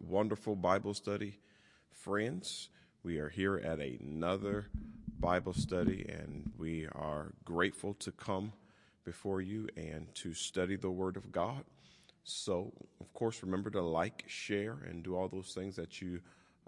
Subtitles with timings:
[0.00, 1.38] wonderful Bible study
[1.92, 2.70] friends.
[3.02, 4.68] We are here at another
[5.18, 8.52] Bible study, and we are grateful to come
[9.04, 11.64] before you and to study the Word of God.
[12.24, 16.20] So, of course, remember to like, share, and do all those things that you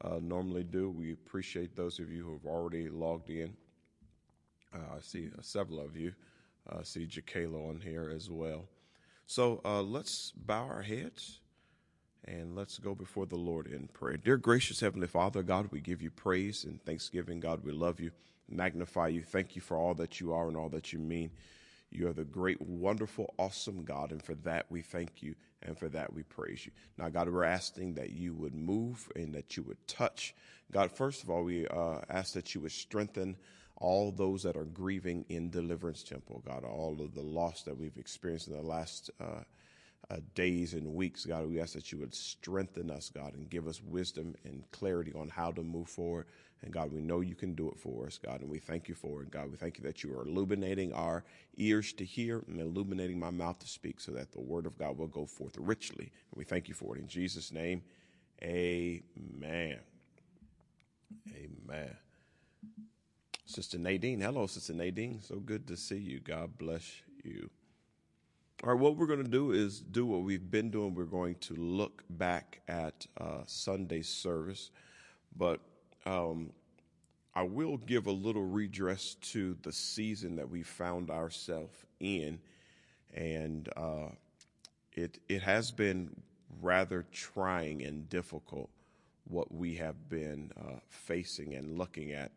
[0.04, 0.90] uh, normally do.
[0.90, 3.54] We appreciate those of you who have already logged in.
[4.74, 6.12] Uh, I see uh, several of you.
[6.68, 8.64] I see Jacalo on here as well.
[9.26, 11.38] So uh, let's bow our heads
[12.24, 14.16] and let's go before the Lord in prayer.
[14.16, 17.40] Dear gracious Heavenly Father, God, we give you praise and thanksgiving.
[17.40, 18.10] God, we love you,
[18.48, 19.22] magnify you.
[19.22, 21.30] Thank you for all that you are and all that you mean.
[21.90, 25.88] You are the great, wonderful, awesome God, and for that we thank you, and for
[25.90, 26.72] that we praise you.
[26.96, 30.34] Now, God, we're asking that you would move and that you would touch.
[30.70, 33.36] God, first of all, we uh, ask that you would strengthen
[33.76, 37.96] all those that are grieving in Deliverance Temple, God, all of the loss that we've
[37.98, 39.42] experienced in the last uh,
[40.12, 43.66] uh, days and weeks, God, we ask that you would strengthen us, God, and give
[43.66, 46.26] us wisdom and clarity on how to move forward
[46.62, 48.94] and God, we know you can do it for us, God, and we thank you
[48.94, 49.30] for it.
[49.30, 51.24] God, we thank you that you are illuminating our
[51.56, 54.96] ears to hear and illuminating my mouth to speak so that the word of God
[54.96, 56.04] will go forth richly.
[56.04, 57.00] And we thank you for it.
[57.00, 57.82] In Jesus' name,
[58.42, 59.78] amen.
[61.34, 61.96] Amen.
[63.44, 64.20] Sister Nadine.
[64.20, 65.20] Hello, Sister Nadine.
[65.20, 66.20] So good to see you.
[66.20, 67.50] God bless you.
[68.64, 70.94] All right, what we're going to do is do what we've been doing.
[70.94, 74.70] We're going to look back at uh, Sunday service,
[75.36, 75.58] but
[76.06, 76.52] um,
[77.34, 82.38] I will give a little redress to the season that we found ourselves in,
[83.12, 84.10] and uh,
[84.92, 86.14] it it has been
[86.60, 88.70] rather trying and difficult
[89.24, 92.30] what we have been uh, facing and looking at,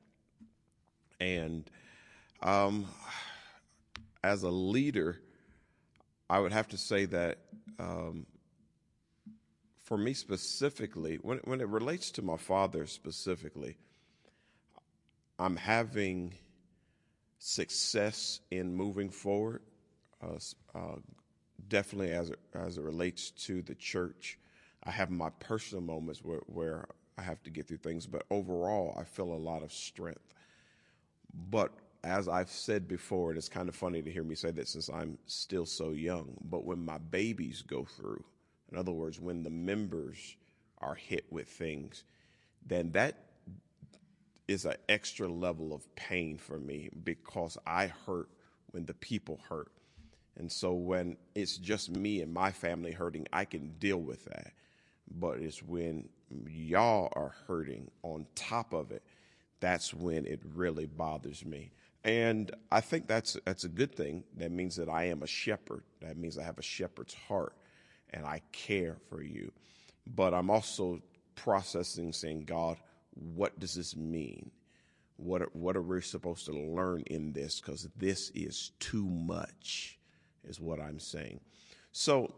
[1.20, 1.70] and
[2.42, 2.88] um,
[4.24, 5.20] as a leader,
[6.30, 7.40] I would have to say that.
[7.80, 8.26] Um,
[9.84, 13.78] for me specifically, when when it relates to my father specifically,
[15.38, 16.34] I'm having
[17.38, 19.62] success in moving forward.
[20.24, 20.40] Uh,
[20.74, 20.96] uh,
[21.68, 24.40] definitely as it, as it relates to the church,
[24.84, 26.88] I have my personal moments where where
[27.18, 30.34] I have to get through things, but overall, I feel a lot of strength.
[31.52, 31.72] But
[32.06, 34.90] as I've said before, and it's kind of funny to hear me say that since
[34.90, 38.24] I'm still so young, but when my babies go through
[38.72, 40.36] in other words, when the members
[40.80, 42.04] are hit with things,
[42.66, 43.18] then that
[44.48, 48.30] is an extra level of pain for me because I hurt
[48.72, 49.72] when the people hurt.
[50.38, 54.52] And so when it's just me and my family hurting, I can deal with that.
[55.10, 56.10] But it's when
[56.48, 59.04] y'all are hurting on top of it,
[59.62, 61.72] that's when it really bothers me.
[62.06, 64.24] And I think that's that's a good thing.
[64.38, 65.84] That means that I am a shepherd.
[66.02, 67.56] That means I have a shepherd's heart
[68.12, 69.52] and I care for you.
[70.06, 71.02] But I'm also
[71.34, 72.78] processing saying, God,
[73.16, 74.52] what does this mean?
[75.18, 77.60] What what are we supposed to learn in this?
[77.60, 79.98] Because this is too much,
[80.44, 81.40] is what I'm saying.
[81.92, 82.36] So,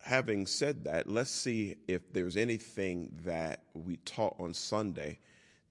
[0.00, 5.18] having said that, let's see if there's anything that we taught on Sunday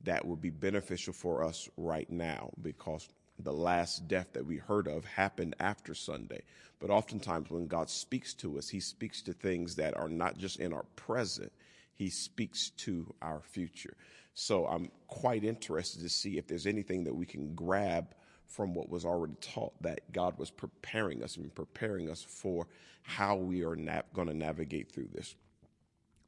[0.03, 3.09] that would be beneficial for us right now, because
[3.39, 6.41] the last death that we heard of happened after Sunday.
[6.79, 10.59] But oftentimes, when God speaks to us, He speaks to things that are not just
[10.59, 11.51] in our present,
[11.93, 13.95] He speaks to our future.
[14.33, 18.15] So I'm quite interested to see if there's anything that we can grab
[18.45, 22.67] from what was already taught that God was preparing us and preparing us for
[23.03, 23.75] how we are
[24.13, 25.35] going to navigate through this.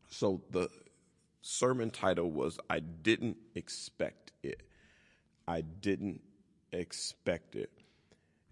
[0.09, 0.69] So the
[1.41, 4.61] sermon title was I Didn't Expect It.
[5.47, 6.21] I Didn't
[6.71, 7.71] Expect It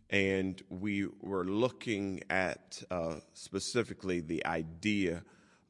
[0.10, 5.24] and we were looking at uh, specifically the idea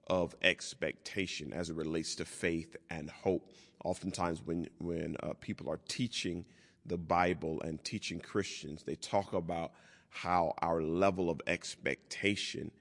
[0.08, 3.52] of expectation as it relates to faith and hope.
[3.84, 6.46] Oftentimes, when when uh, people are teaching
[6.86, 9.72] the Bible and teaching Christians, they talk about
[10.10, 12.72] how our level of expectation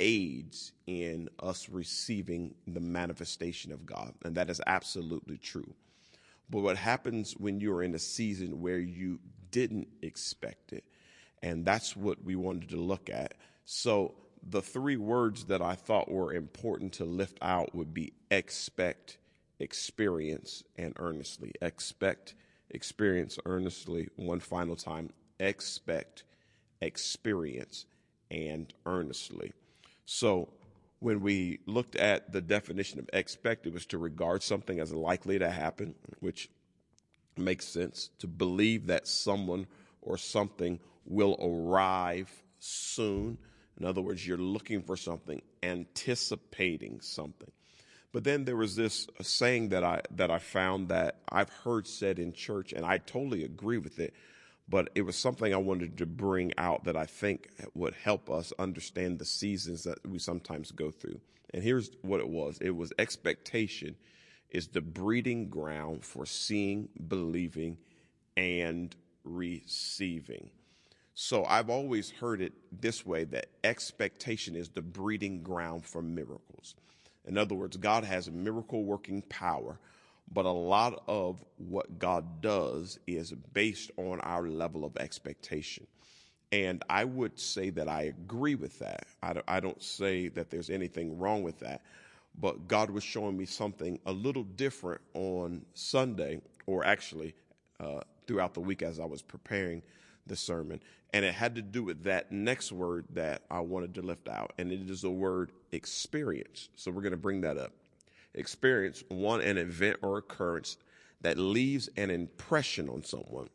[0.00, 5.74] aids in us receiving the manifestation of God, and that is absolutely true.
[6.50, 10.84] But what happens when you're in a season where you didn't expect it?
[11.42, 13.34] And that's what we wanted to look at.
[13.64, 19.18] So the three words that I thought were important to lift out would be expect,
[19.58, 21.52] experience, and earnestly.
[21.60, 22.34] Expect,
[22.70, 24.08] experience, earnestly.
[24.16, 25.10] One final time.
[25.38, 26.24] Expect,
[26.80, 27.86] experience,
[28.30, 29.52] and earnestly.
[30.06, 30.48] So
[31.00, 35.38] when we looked at the definition of expect, it was to regard something as likely
[35.38, 36.50] to happen, which
[37.36, 38.10] makes sense.
[38.18, 39.66] To believe that someone
[40.02, 43.38] or something will arrive soon.
[43.78, 47.50] In other words, you're looking for something, anticipating something.
[48.12, 52.18] But then there was this saying that I that I found that I've heard said
[52.18, 54.14] in church, and I totally agree with it.
[54.70, 58.52] But it was something I wanted to bring out that I think would help us
[58.58, 61.20] understand the seasons that we sometimes go through.
[61.54, 63.96] And here's what it was: it was expectation
[64.50, 67.78] is the breeding ground for seeing, believing,
[68.36, 68.94] and
[69.24, 70.50] receiving.
[71.14, 76.76] So I've always heard it this way that expectation is the breeding ground for miracles.
[77.26, 79.78] In other words, God has a miracle working power,
[80.32, 85.86] but a lot of what God does is based on our level of expectation.
[86.52, 89.06] And I would say that I agree with that.
[89.22, 91.82] I don't, I don't say that there's anything wrong with that.
[92.40, 97.34] But God was showing me something a little different on Sunday, or actually
[97.80, 99.82] uh, throughout the week as I was preparing
[100.26, 100.80] the sermon.
[101.12, 104.52] And it had to do with that next word that I wanted to lift out.
[104.58, 106.68] And it is the word experience.
[106.76, 107.72] So we're going to bring that up.
[108.34, 110.76] Experience, one, an event or occurrence
[111.20, 113.48] that leaves an impression on someone.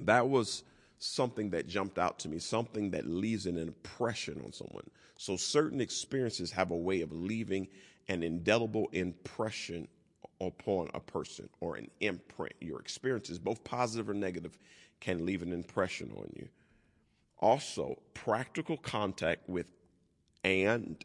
[0.00, 0.64] That was
[0.98, 4.88] something that jumped out to me, something that leaves an impression on someone.
[5.16, 7.68] So certain experiences have a way of leaving
[8.08, 9.88] an indelible impression
[10.40, 12.54] upon a person or an imprint.
[12.60, 14.58] Your experiences, both positive or negative,
[15.00, 16.48] can leave an impression on you.
[17.38, 19.66] Also, practical contact with
[20.44, 21.04] and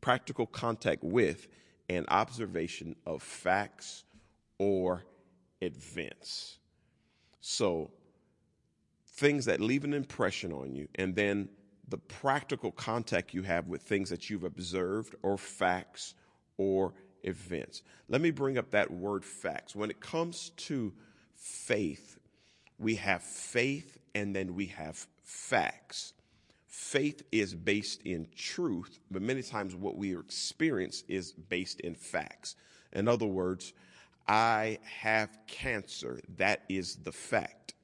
[0.00, 1.48] practical contact with
[1.88, 4.04] and observation of facts
[4.58, 5.04] or
[5.60, 6.58] events.
[7.40, 7.90] So,
[9.06, 11.48] things that leave an impression on you, and then
[11.88, 16.14] the practical contact you have with things that you've observed or facts
[16.56, 17.82] or events.
[18.08, 19.74] Let me bring up that word facts.
[19.74, 20.92] When it comes to
[21.36, 22.18] faith,
[22.78, 26.12] we have faith and then we have facts.
[26.74, 32.56] Faith is based in truth, but many times what we experience is based in facts.
[32.92, 33.72] In other words,
[34.26, 36.18] I have cancer.
[36.36, 37.74] That is the fact.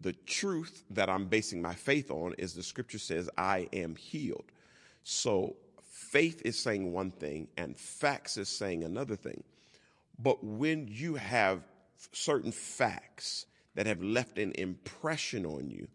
[0.00, 4.52] The truth that I'm basing my faith on is the scripture says, I am healed.
[5.02, 9.42] So faith is saying one thing and facts is saying another thing.
[10.16, 11.64] But when you have
[12.12, 15.88] certain facts that have left an impression on you,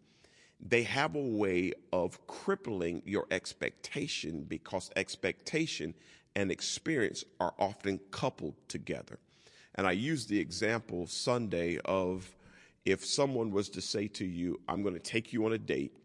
[0.60, 5.94] they have a way of crippling your expectation because expectation
[6.34, 9.18] and experience are often coupled together.
[9.74, 12.34] And I used the example Sunday of
[12.84, 15.96] if someone was to say to you, I'm going to take you on a date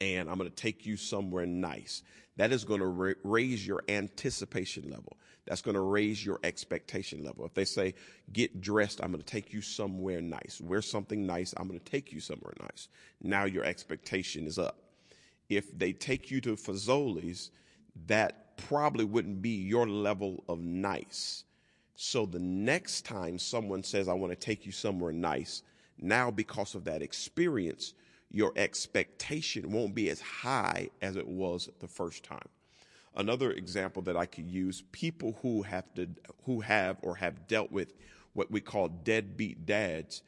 [0.00, 2.02] and I'm going to take you somewhere nice.
[2.36, 5.16] That is going to ra- raise your anticipation level.
[5.50, 7.44] That's going to raise your expectation level.
[7.44, 7.94] If they say,
[8.32, 10.60] get dressed, I'm going to take you somewhere nice.
[10.62, 12.86] Wear something nice, I'm going to take you somewhere nice.
[13.20, 14.78] Now your expectation is up.
[15.48, 17.50] If they take you to Fazoli's,
[18.06, 21.42] that probably wouldn't be your level of nice.
[21.96, 25.62] So the next time someone says, I want to take you somewhere nice,
[25.98, 27.94] now because of that experience,
[28.30, 32.48] your expectation won't be as high as it was the first time.
[33.16, 36.08] Another example that I could use, people who have to,
[36.44, 37.94] who have or have dealt with
[38.34, 40.22] what we call deadbeat dads,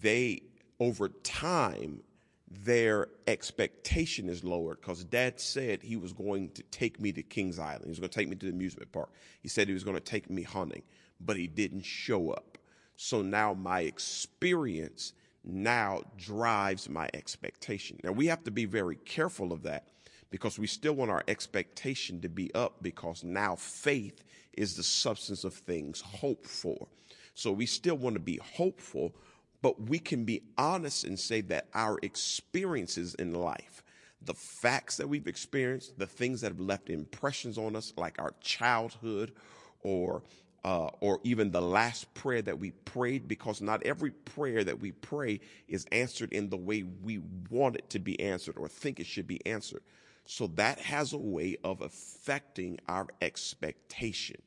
[0.00, 0.42] they
[0.80, 2.02] over time
[2.48, 7.58] their expectation is lowered because dad said he was going to take me to Kings
[7.58, 7.84] Island.
[7.84, 9.10] He was going to take me to the amusement park.
[9.40, 10.82] He said he was going to take me hunting,
[11.20, 12.56] but he didn't show up.
[12.96, 15.12] So now my experience
[15.44, 17.98] now drives my expectation.
[18.02, 19.88] Now we have to be very careful of that
[20.30, 25.44] because we still want our expectation to be up because now faith is the substance
[25.44, 26.88] of things hoped for.
[27.34, 29.14] So we still want to be hopeful,
[29.62, 33.82] but we can be honest and say that our experiences in life,
[34.22, 38.32] the facts that we've experienced, the things that have left impressions on us, like our
[38.40, 39.32] childhood
[39.82, 40.22] or
[40.64, 44.90] uh, or even the last prayer that we prayed, because not every prayer that we
[44.90, 49.06] pray is answered in the way we want it to be answered or think it
[49.06, 49.82] should be answered.
[50.26, 54.42] So that has a way of affecting our expectation.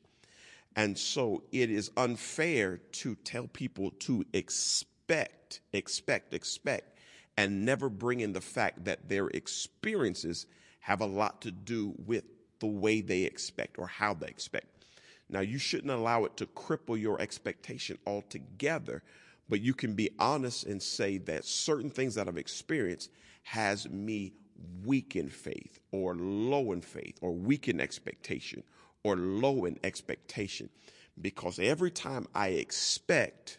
[0.76, 6.98] And so it is unfair to tell people to expect, expect, expect,
[7.36, 10.46] and never bring in the fact that their experiences
[10.80, 12.24] have a lot to do with
[12.60, 14.66] the way they expect or how they expect.
[15.28, 19.02] Now, you shouldn't allow it to cripple your expectation altogether,
[19.48, 23.10] but you can be honest and say that certain things that I've experienced
[23.42, 24.34] has me
[24.84, 28.62] weak in faith or low in faith or weak in expectation
[29.02, 30.68] or low in expectation
[31.20, 33.58] because every time I expect,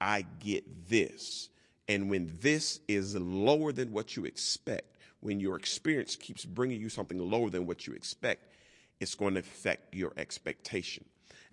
[0.00, 1.48] I get this.
[1.88, 6.88] And when this is lower than what you expect, when your experience keeps bringing you
[6.88, 8.52] something lower than what you expect,
[9.00, 11.04] it's going to affect your expectation.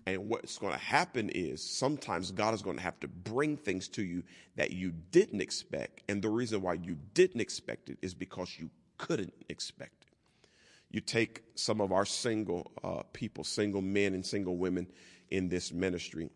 [0.06, 3.88] And what's going to happen is sometimes God is going to have to bring things
[3.90, 4.24] to you
[4.56, 6.02] that you didn't expect.
[6.10, 10.48] And the reason why you didn't expect it is because you couldn't expect it.
[10.92, 14.88] You take some of our single uh, people, single men and single women
[15.32, 16.30] in this ministry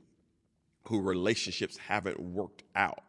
[0.88, 3.04] who relationships haven't worked out.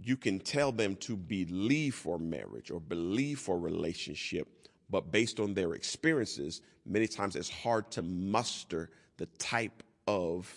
[0.00, 4.48] You can tell them to believe for marriage or believe for relationship,
[4.90, 10.50] but based on their experiences, many times it's hard to muster the type of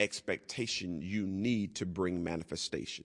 [0.00, 3.04] expectation you need to bring manifestation.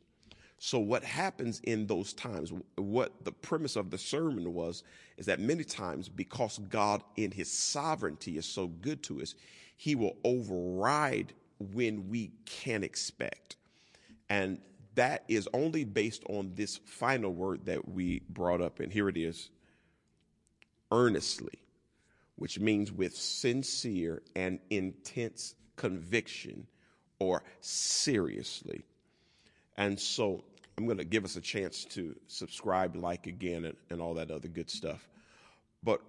[0.57, 4.83] So, what happens in those times, what the premise of the sermon was,
[5.17, 9.35] is that many times, because God in his sovereignty is so good to us,
[9.77, 13.57] he will override when we can expect.
[14.29, 14.59] And
[14.95, 18.79] that is only based on this final word that we brought up.
[18.79, 19.49] And here it is
[20.91, 21.64] earnestly
[22.35, 26.67] which means with sincere and intense conviction
[27.19, 28.85] or seriously.
[29.77, 30.43] And so
[30.77, 34.31] I'm going to give us a chance to subscribe, like again, and, and all that
[34.31, 35.07] other good stuff.
[35.83, 36.01] But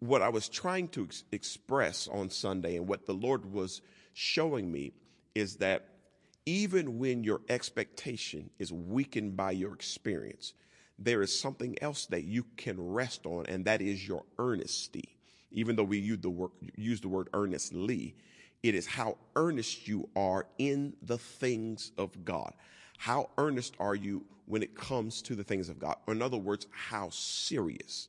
[0.00, 3.82] what I was trying to ex- express on Sunday and what the Lord was
[4.14, 4.92] showing me
[5.34, 5.88] is that
[6.46, 10.54] even when your expectation is weakened by your experience,
[10.98, 15.16] there is something else that you can rest on, and that is your earnesty
[15.52, 18.14] even though we use the word, use the word earnestly,
[18.62, 22.52] it is how earnest you are in the things of God.
[22.98, 25.96] How earnest are you when it comes to the things of God?
[26.06, 28.08] In other words, how serious.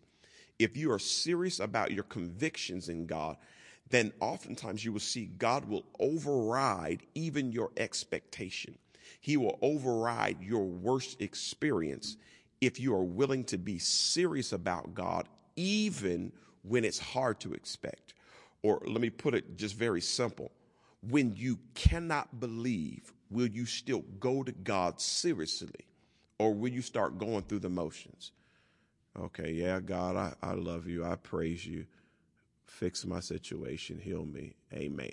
[0.60, 3.38] If you are serious about your convictions in God,
[3.90, 8.78] then oftentimes you will see God will override even your expectation.
[9.20, 12.18] He will override your worst experience
[12.62, 16.32] if you are willing to be serious about God, even
[16.64, 18.14] when it's hard to expect.
[18.62, 20.52] Or let me put it just very simple.
[21.10, 25.86] When you cannot believe, will you still go to God seriously?
[26.40, 28.32] Or will you start going through the motions?
[29.20, 31.06] Okay, yeah, God, I, I love you.
[31.06, 31.86] I praise you.
[32.66, 34.00] Fix my situation.
[34.00, 34.56] Heal me.
[34.74, 35.12] Amen.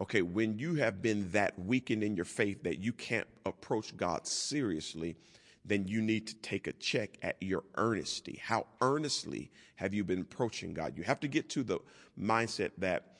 [0.00, 4.26] Okay, when you have been that weakened in your faith that you can't approach God
[4.26, 5.16] seriously,
[5.64, 8.40] then you need to take a check at your earnesty.
[8.42, 10.96] How earnestly have you been approaching God?
[10.96, 11.78] You have to get to the
[12.18, 13.12] mindset that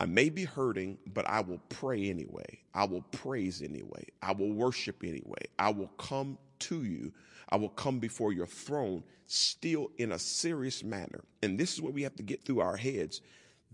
[0.00, 2.60] I may be hurting, but I will pray anyway.
[2.72, 4.06] I will praise anyway.
[4.22, 5.42] I will worship anyway.
[5.58, 7.12] I will come to you.
[7.48, 11.24] I will come before your throne still in a serious manner.
[11.42, 13.20] And this is what we have to get through our heads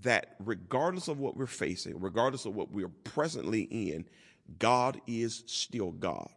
[0.02, 4.06] that regardless of what we're facing, regardless of what we're presently in,
[4.58, 6.28] God is still God.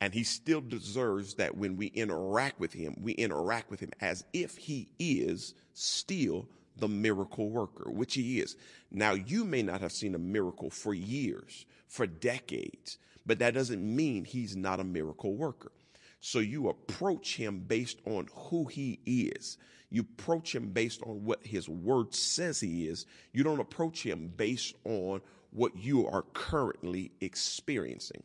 [0.00, 4.24] And he still deserves that when we interact with him, we interact with him as
[4.32, 8.56] if he is still the miracle worker, which he is.
[8.90, 13.82] Now, you may not have seen a miracle for years, for decades, but that doesn't
[13.82, 15.72] mean he's not a miracle worker.
[16.20, 19.58] So you approach him based on who he is.
[19.90, 23.06] You approach him based on what his word says he is.
[23.32, 28.22] You don't approach him based on what you are currently experiencing.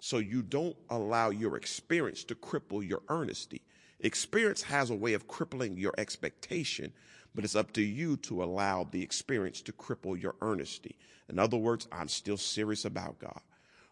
[0.00, 3.62] So you don't allow your experience to cripple your earnesty.
[4.00, 6.92] Experience has a way of crippling your expectation,
[7.34, 10.96] but it's up to you to allow the experience to cripple your earnesty.
[11.28, 13.40] In other words, I'm still serious about God.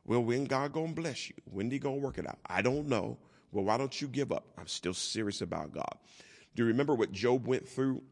[0.04, 1.34] Well, when God gonna bless you?
[1.44, 2.38] When he gonna work it out?
[2.46, 3.18] I don't know.
[3.50, 4.44] Well, why don't you give up?
[4.56, 5.98] I'm still serious about God.
[6.54, 8.02] Do you remember what Job went through?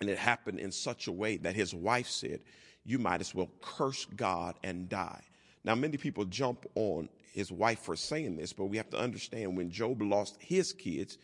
[0.00, 2.40] And it happened in such a way that his wife said,
[2.84, 5.22] You might as well curse God and die.
[5.64, 9.56] Now, many people jump on his wife for saying this, but we have to understand
[9.56, 11.18] when Job lost his kids,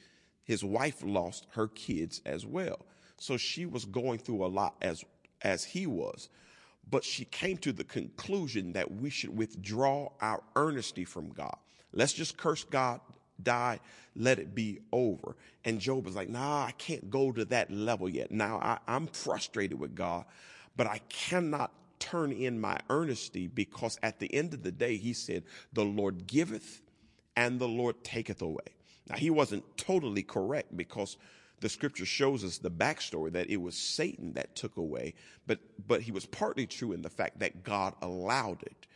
[0.44, 2.78] his wife lost her kids as well.
[3.18, 5.04] So she was going through a lot as
[5.42, 6.28] as he was.
[6.88, 11.56] But she came to the conclusion that we should withdraw our earnesty from God.
[11.92, 13.00] Let's just curse God,
[13.42, 13.80] die,
[14.14, 15.36] let it be over.
[15.64, 18.30] And Job was like, nah, I can't go to that level yet.
[18.30, 20.24] Now I, I'm frustrated with God,
[20.76, 25.12] but I cannot turn in my earnesty because at the end of the day, he
[25.12, 26.82] said, the Lord giveth
[27.36, 28.64] and the Lord taketh away.
[29.08, 31.16] Now, he wasn't totally correct because
[31.60, 35.14] the scripture shows us the backstory that it was Satan that took away,
[35.46, 38.86] but, but he was partly true in the fact that God allowed it.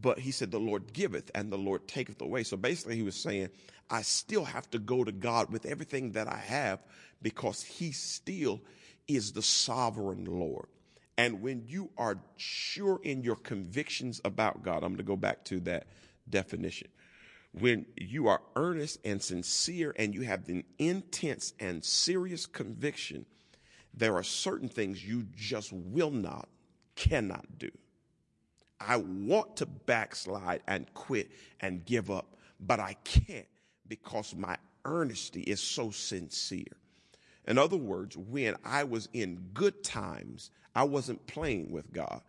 [0.00, 2.42] But he said, the Lord giveth and the Lord taketh away.
[2.42, 3.48] So basically, he was saying,
[3.90, 6.80] I still have to go to God with everything that I have
[7.22, 8.60] because he still
[9.06, 10.66] is the sovereign Lord.
[11.16, 15.44] And when you are sure in your convictions about God, I'm going to go back
[15.46, 15.86] to that
[16.28, 16.88] definition.
[17.52, 23.26] When you are earnest and sincere and you have an intense and serious conviction
[23.96, 26.48] there are certain things you just will not,
[26.96, 27.70] cannot do.
[28.80, 31.30] I want to backslide and quit
[31.60, 33.46] and give up, but I can't
[33.86, 36.76] because my earnesty is so sincere.
[37.46, 42.20] In other words, when I was in good times, I wasn't playing with God.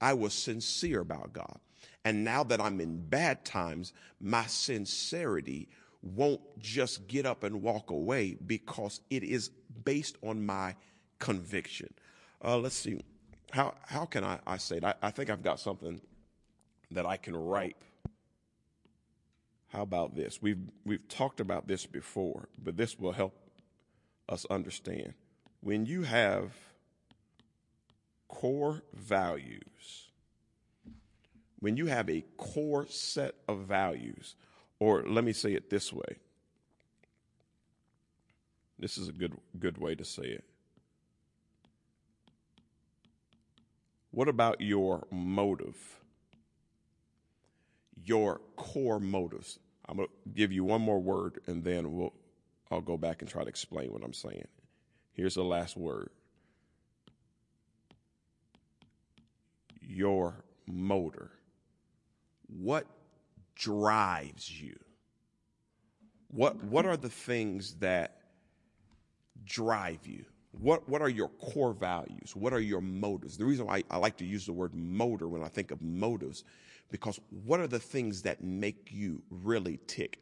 [0.00, 1.58] I was sincere about God.
[2.04, 5.68] And now that I'm in bad times, my sincerity
[6.02, 9.50] won't just get up and walk away because it is
[9.84, 10.74] based on my
[11.18, 11.92] conviction.
[12.44, 13.00] Uh, let's see.
[13.52, 14.84] How, how can I, I say it?
[14.84, 16.00] I, I think I've got something
[16.90, 17.76] that I can write.
[19.68, 20.42] How about this?
[20.42, 23.34] We've, we've talked about this before, but this will help
[24.28, 25.14] us understand.
[25.60, 26.52] When you have
[28.34, 30.08] core values,
[31.60, 34.34] when you have a core set of values,
[34.80, 36.18] or let me say it this way.
[38.78, 40.44] This is a good good way to say it.
[44.10, 45.76] What about your motive?
[48.04, 49.58] Your core motives.
[49.86, 52.12] I'm going to give you one more word and then we'll
[52.70, 54.48] I'll go back and try to explain what I'm saying.
[55.12, 56.10] Here's the last word.
[59.86, 61.30] Your motor.
[62.46, 62.86] What
[63.54, 64.78] drives you?
[66.28, 68.18] What what are the things that
[69.44, 70.24] drive you?
[70.50, 72.34] What what are your core values?
[72.34, 73.36] What are your motives?
[73.36, 76.44] The reason why I, like to use the word motor when I think of motives,
[76.90, 80.18] because what are the things that make you really tick?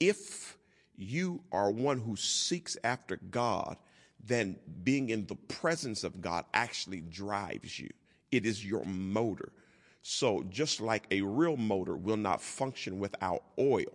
[0.00, 0.56] If
[0.96, 3.76] you are one who seeks after God,
[4.26, 7.90] then being in the presence of God actually drives you.
[8.34, 9.52] It is your motor.
[10.02, 13.92] So, just like a real motor will not function without oil,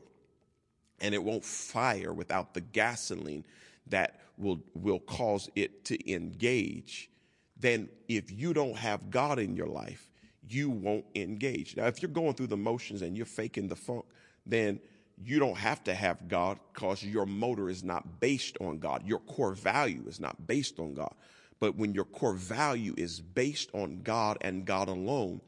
[1.00, 3.46] and it won't fire without the gasoline
[3.88, 7.10] that will, will cause it to engage,
[7.58, 10.10] then if you don't have God in your life,
[10.48, 11.76] you won't engage.
[11.78, 14.06] Now, if you're going through the motions and you're faking the funk,
[14.46, 14.80] then
[15.22, 19.06] you don't have to have God because your motor is not based on God.
[19.06, 21.14] Your core value is not based on God.
[21.60, 25.42] But when your core value is based on God and God alone,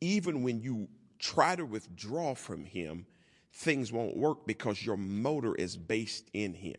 [0.00, 3.06] even when you try to withdraw from Him,
[3.52, 6.76] things won't work because your motor is based in Him.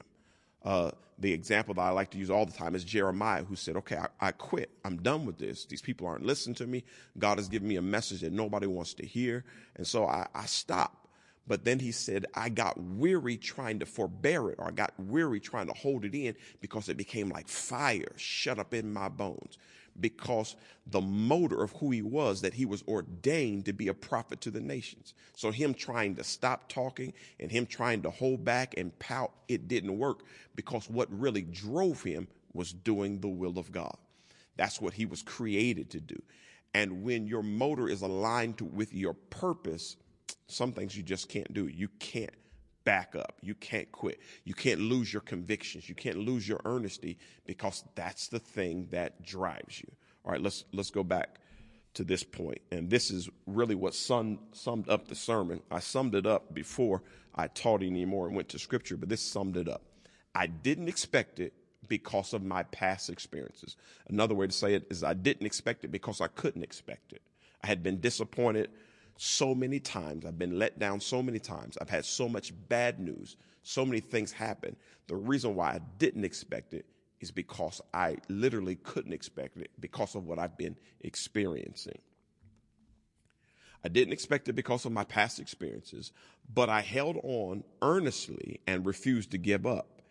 [0.63, 3.75] Uh, the example that I like to use all the time is Jeremiah, who said,
[3.77, 4.69] Okay, I, I, quit.
[4.85, 5.65] I'm done with this.
[5.65, 6.83] These people aren't listening to me.
[7.17, 9.43] God has given me a message that nobody wants to hear.
[9.75, 11.06] And so I, I stopped.
[11.47, 15.39] But then he said, I got weary trying to forbear it, or I got weary
[15.39, 19.57] trying to hold it in because it became like fire shut up in my bones.
[19.99, 20.55] Because
[20.85, 24.51] the motor of who he was, that he was ordained to be a prophet to
[24.51, 25.15] the nations.
[25.35, 29.67] So him trying to stop talking and him trying to hold back and pout, it
[29.67, 30.23] didn't work
[30.55, 33.97] because what really drove him was doing the will of God.
[34.55, 36.21] That's what he was created to do.
[36.73, 39.95] And when your motor is aligned to, with your purpose,
[40.47, 41.67] some things you just can't do.
[41.67, 42.33] You can't
[42.83, 43.35] back up.
[43.41, 44.19] You can't quit.
[44.45, 45.89] You can't lose your convictions.
[45.89, 49.91] You can't lose your earnesty because that's the thing that drives you.
[50.23, 51.39] All right, let's let's go back
[51.95, 52.59] to this point.
[52.71, 55.61] And this is really what sum, summed up the sermon.
[55.71, 57.01] I summed it up before
[57.35, 59.81] I taught anymore and went to scripture, but this summed it up.
[60.33, 61.53] I didn't expect it
[61.87, 63.75] because of my past experiences.
[64.07, 67.21] Another way to say it is I didn't expect it because I couldn't expect it.
[67.63, 68.69] I had been disappointed
[69.17, 70.25] so many times.
[70.25, 71.77] I've been let down so many times.
[71.81, 73.35] I've had so much bad news.
[73.63, 74.75] So many things happen.
[75.07, 76.85] The reason why I didn't expect it
[77.19, 81.99] is because I literally couldn't expect it because of what I've been experiencing.
[83.83, 86.11] I didn't expect it because of my past experiences,
[86.53, 90.01] but I held on earnestly and refused to give up.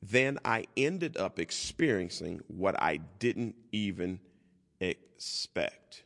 [0.00, 4.20] Then I ended up experiencing what I didn't even
[4.80, 6.04] expect.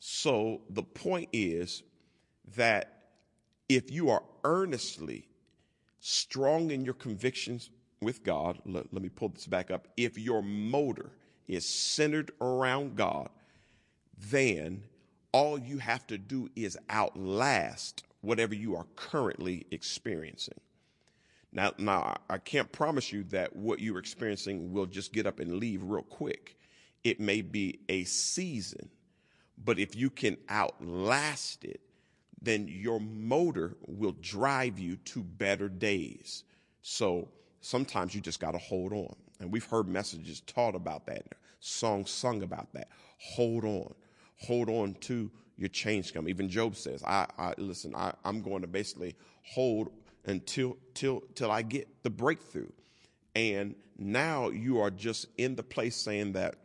[0.00, 1.82] So the point is
[2.56, 3.02] that
[3.68, 5.28] if you are earnestly
[6.00, 9.88] strong in your convictions with God, let, let, me pull this back up.
[9.98, 11.10] If your motor
[11.46, 13.28] is centered around God,
[14.30, 14.82] then
[15.32, 20.58] all you have to do is outlast whatever you are currently experiencing.
[21.52, 25.56] Now, now I can't promise you that what you're experiencing will just get up and
[25.56, 26.56] leave real quick.
[27.04, 28.88] It may be a season
[29.64, 31.80] but if you can outlast it,
[32.42, 36.44] then your motor will drive you to better days.
[36.82, 37.28] So
[37.60, 39.14] sometimes you just got to hold on.
[39.40, 41.24] And we've heard messages taught about that,
[41.60, 42.88] songs sung about that.
[43.18, 43.94] Hold on.
[44.46, 46.28] Hold on to your change come.
[46.28, 49.90] Even Job says, I, I listen, I, I'm going to basically hold
[50.24, 52.70] until till till I get the breakthrough.
[53.34, 56.56] And now you are just in the place saying that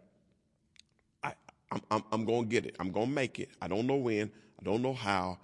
[1.76, 2.76] I'm, I'm, I'm going to get it.
[2.80, 3.50] I'm going to make it.
[3.62, 4.32] I don't know when.
[4.60, 5.38] I don't know how.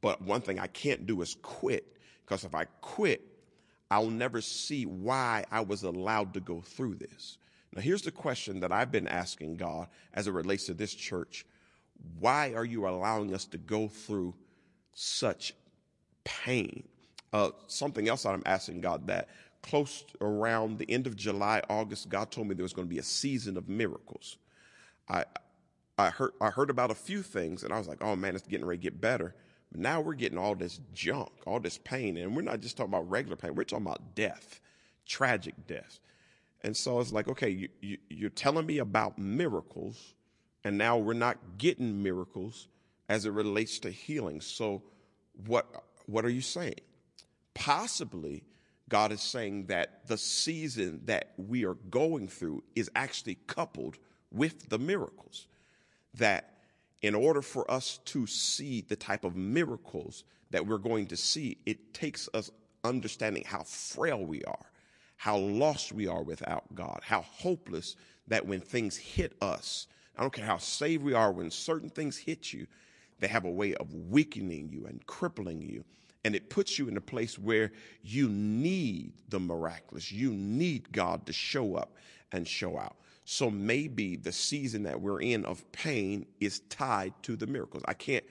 [0.00, 3.22] But one thing I can't do is quit because if I quit,
[3.90, 7.38] I'll never see why I was allowed to go through this.
[7.74, 11.44] Now, here's the question that I've been asking God as it relates to this church
[12.18, 14.34] Why are you allowing us to go through
[14.94, 15.54] such
[16.24, 16.84] pain?
[17.32, 19.28] Uh, something else I'm asking God that
[19.62, 23.00] close around the end of July, August, God told me there was going to be
[23.00, 24.36] a season of miracles.
[25.08, 25.24] I,
[25.96, 28.46] I heard, I heard about a few things and I was like, oh man, it's
[28.46, 29.34] getting ready to get better.
[29.70, 32.16] But now we're getting all this junk, all this pain.
[32.16, 33.54] And we're not just talking about regular pain.
[33.54, 34.60] We're talking about death,
[35.06, 36.00] tragic death.
[36.62, 40.14] And so it's like, okay, you, you, you're telling me about miracles,
[40.64, 42.68] and now we're not getting miracles
[43.08, 44.40] as it relates to healing.
[44.40, 44.82] So
[45.46, 45.66] what,
[46.06, 46.80] what are you saying?
[47.52, 48.44] Possibly,
[48.88, 53.98] God is saying that the season that we are going through is actually coupled
[54.32, 55.46] with the miracles.
[56.14, 56.58] That
[57.02, 61.58] in order for us to see the type of miracles that we're going to see,
[61.66, 62.50] it takes us
[62.84, 64.66] understanding how frail we are
[65.24, 67.96] how lost we are without God, how hopeless
[68.28, 69.86] that when things hit us,
[70.18, 72.66] I don't care how saved we are, when certain things hit you,
[73.20, 75.82] they have a way of weakening you and crippling you.
[76.26, 77.72] And it puts you in a place where
[78.02, 80.12] you need the miraculous.
[80.12, 81.96] You need God to show up
[82.32, 82.96] and show out.
[83.24, 87.82] So maybe the season that we're in of pain is tied to the miracles.
[87.86, 88.24] I can't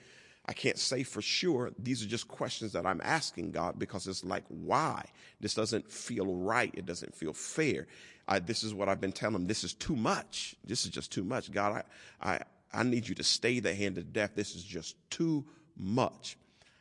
[0.46, 1.72] I can't say for sure.
[1.78, 5.06] These are just questions that I'm asking God because it's like, why?
[5.40, 6.70] This doesn't feel right.
[6.74, 7.86] It doesn't feel fair.
[8.28, 9.46] I, this is what I've been telling him.
[9.46, 10.54] This is too much.
[10.62, 11.50] This is just too much.
[11.50, 11.82] God,
[12.20, 12.40] I, I,
[12.74, 14.32] I need you to stay the hand of death.
[14.34, 15.46] This is just too
[15.78, 16.36] much.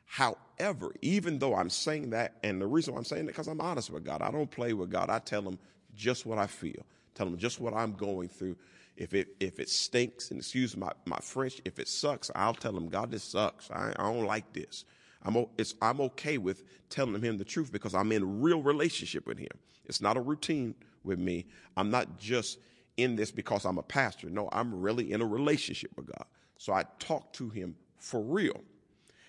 [0.05, 3.61] However, even though I'm saying that, and the reason why I'm saying it because I'm
[3.61, 5.09] honest with God, I don't play with God.
[5.09, 5.57] I tell him
[5.95, 8.55] just what I feel, tell him just what I'm going through.
[8.95, 12.77] If it if it stinks, and excuse my, my French, if it sucks, I'll tell
[12.77, 13.71] him, God, this sucks.
[13.71, 14.85] I, I don't like this.
[15.23, 15.45] I'm
[15.81, 19.51] I'm okay with telling him the truth because I'm in real relationship with him.
[19.85, 21.45] It's not a routine with me.
[21.75, 22.59] I'm not just
[22.97, 24.29] in this because I'm a pastor.
[24.29, 26.25] No, I'm really in a relationship with God.
[26.57, 28.61] So I talk to him for real.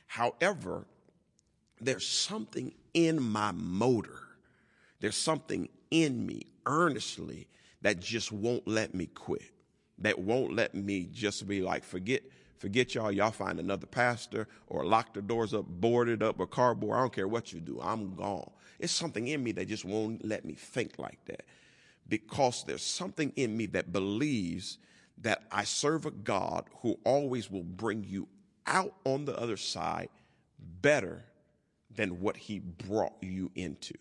[0.07, 0.87] However,
[1.81, 4.21] there's something in my motor.
[5.01, 7.49] There's something in me earnestly
[7.85, 9.55] that just won't let me quit
[9.99, 12.23] that won't let me just be like, forget,
[12.59, 16.47] forget y'all, y'all find another pastor or lock the doors up, board it up, or
[16.47, 16.97] cardboard.
[16.97, 17.81] I don't care what you do.
[17.81, 18.51] I'm gone.
[18.79, 21.45] It's something in me that just won't let me think like that
[22.09, 24.79] because there's something in me that believes
[25.19, 28.29] that I serve a God who always will bring you
[28.67, 30.09] out on the other side
[30.83, 31.25] better
[31.95, 33.95] than what he brought you into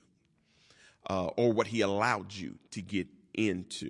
[1.07, 3.89] uh, or what he allowed you to get into.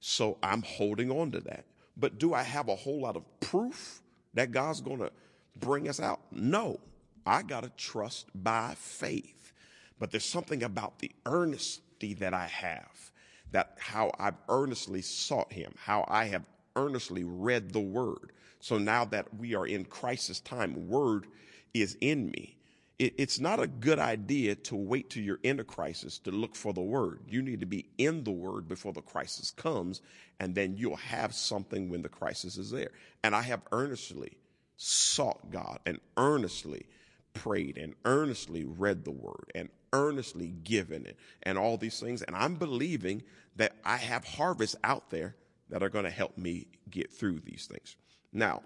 [0.00, 1.64] So I'm holding on to that.
[1.96, 4.02] But do I have a whole lot of proof
[4.34, 5.10] that God's going to
[5.56, 6.20] bring us out?
[6.30, 6.80] No.
[7.24, 9.52] I got to trust by faith.
[9.98, 13.12] But there's something about the earnesty that I have,
[13.52, 18.32] that how I've earnestly sought Him, how I have earnestly read the Word.
[18.58, 21.26] So now that we are in crisis time, Word
[21.74, 22.56] is in me
[23.02, 26.54] it, it's not a good idea to wait till you're in a crisis to look
[26.54, 27.18] for the word.
[27.28, 30.00] You need to be in the word before the crisis comes,
[30.38, 32.90] and then you'll have something when the crisis is there.
[33.24, 34.38] And I have earnestly
[34.76, 36.86] sought God and earnestly
[37.34, 42.22] prayed and earnestly read the word and earnestly given it and all these things.
[42.22, 43.24] And I'm believing
[43.56, 45.34] that I have harvests out there
[45.70, 47.96] that are going to help me get through these things.
[48.32, 48.62] Now,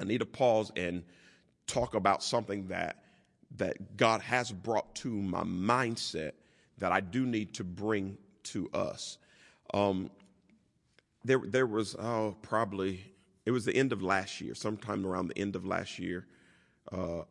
[0.00, 1.04] I need to pause and
[1.68, 3.05] talk about something that
[3.56, 6.32] that God has brought to my mindset
[6.78, 9.18] that I do need to bring to us.
[9.72, 10.10] Um,
[11.24, 13.04] there, there was oh, probably
[13.44, 16.26] it was the end of last year, sometime around the end of last year.
[16.92, 17.22] Uh,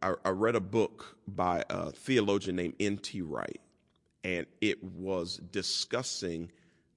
[0.00, 3.22] I, I, read a book by a theologian named N.T.
[3.22, 3.60] Wright,
[4.22, 6.50] and it was discussing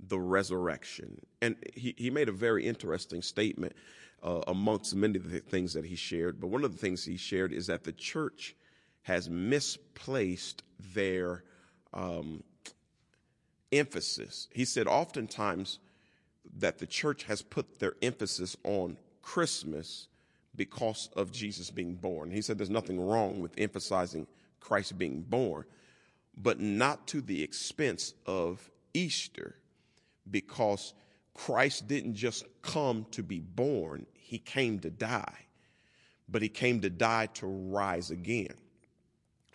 [0.07, 1.19] the resurrection.
[1.41, 3.73] And he, he made a very interesting statement
[4.25, 6.41] uh, amongst many of the things that he shared.
[6.41, 8.55] But one of the things he shared is that the church
[9.03, 11.43] has misplaced their
[11.93, 12.43] um,
[13.71, 14.47] emphasis.
[14.51, 15.77] He said oftentimes
[16.57, 20.07] that the church has put their emphasis on Christmas
[20.55, 22.31] because of Jesus being born.
[22.31, 24.25] He said there's nothing wrong with emphasizing
[24.59, 25.65] Christ being born,
[26.35, 29.55] but not to the expense of Easter
[30.31, 30.95] because
[31.35, 35.45] Christ didn't just come to be born, he came to die,
[36.27, 38.55] but he came to die to rise again.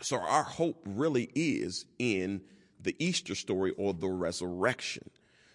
[0.01, 2.43] So our hope really is in
[2.81, 5.11] the Easter story or the resurrection.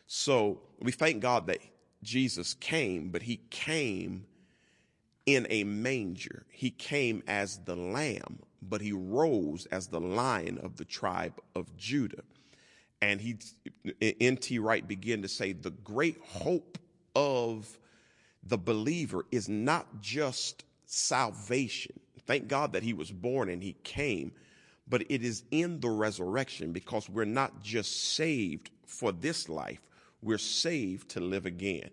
[0.06, 1.60] So we thank God that
[2.04, 4.26] Jesus came, but he came
[5.26, 6.46] in a manger.
[6.52, 11.76] He came as the lamb, but he rose as the lion of the tribe of
[11.78, 12.24] Judah.
[13.02, 13.38] And he,
[14.02, 14.60] N.T.
[14.60, 16.78] Wright began to say, the great hope
[17.16, 17.80] of
[18.46, 22.00] the believer is not just salvation.
[22.26, 24.32] Thank God that he was born and he came,
[24.88, 29.82] but it is in the resurrection because we're not just saved for this life,
[30.22, 31.90] we're saved to live again.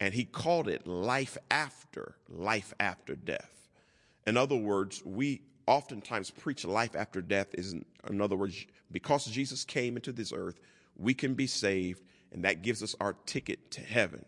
[0.00, 3.68] And he called it life after, life after death.
[4.26, 7.74] In other words, we oftentimes preach life after death is,
[8.08, 10.58] in other words, because Jesus came into this earth,
[10.96, 14.24] we can be saved, and that gives us our ticket to heaven.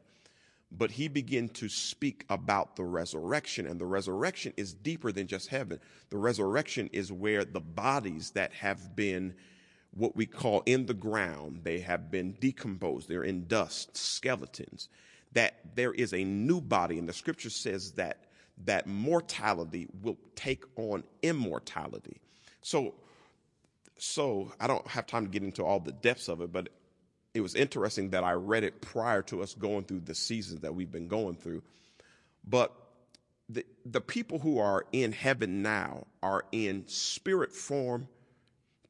[0.77, 5.49] But he began to speak about the resurrection, and the resurrection is deeper than just
[5.49, 5.79] heaven.
[6.09, 9.35] The resurrection is where the bodies that have been
[9.95, 14.89] what we call in the ground, they have been decomposed, they're in dust, skeletons,
[15.33, 18.25] that there is a new body, and the scripture says that
[18.65, 22.21] that mortality will take on immortality.
[22.63, 22.95] So,
[23.99, 26.69] so I don't have time to get into all the depths of it, but
[27.35, 30.75] it was interesting that I read it prior to us going through the seasons that
[30.75, 31.63] we've been going through.
[32.45, 32.73] But
[33.49, 38.09] the, the people who are in heaven now are in spirit form,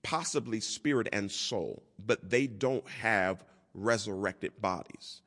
[0.02, 5.22] possibly spirit and soul, but they don't have resurrected bodies.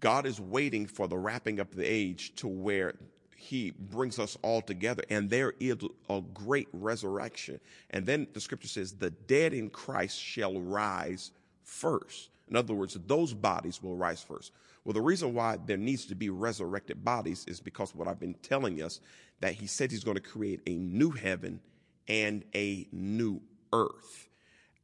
[0.00, 2.94] God is waiting for the wrapping up of the age to where
[3.34, 5.76] he brings us all together and there is
[6.10, 7.60] a great resurrection.
[7.90, 11.30] And then the scripture says, the dead in Christ shall rise
[11.66, 12.30] first.
[12.48, 14.52] In other words, those bodies will rise first.
[14.84, 18.34] Well, the reason why there needs to be resurrected bodies is because what I've been
[18.34, 19.00] telling us
[19.40, 21.60] that he said he's going to create a new heaven
[22.08, 23.40] and a new
[23.72, 24.28] earth.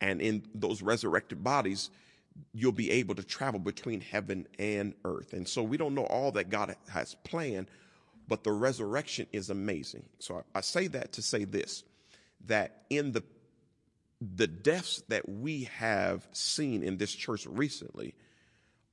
[0.01, 1.91] And in those resurrected bodies,
[2.53, 5.33] you'll be able to travel between heaven and earth.
[5.33, 7.69] And so we don't know all that God has planned,
[8.27, 10.03] but the resurrection is amazing.
[10.19, 11.85] So I, say that to say this
[12.47, 13.23] that in the
[14.37, 18.15] the deaths that we have seen in this church recently,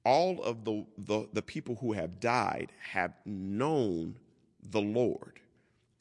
[0.04, 4.15] all of the, the, the people who have died have known
[4.63, 5.39] the Lord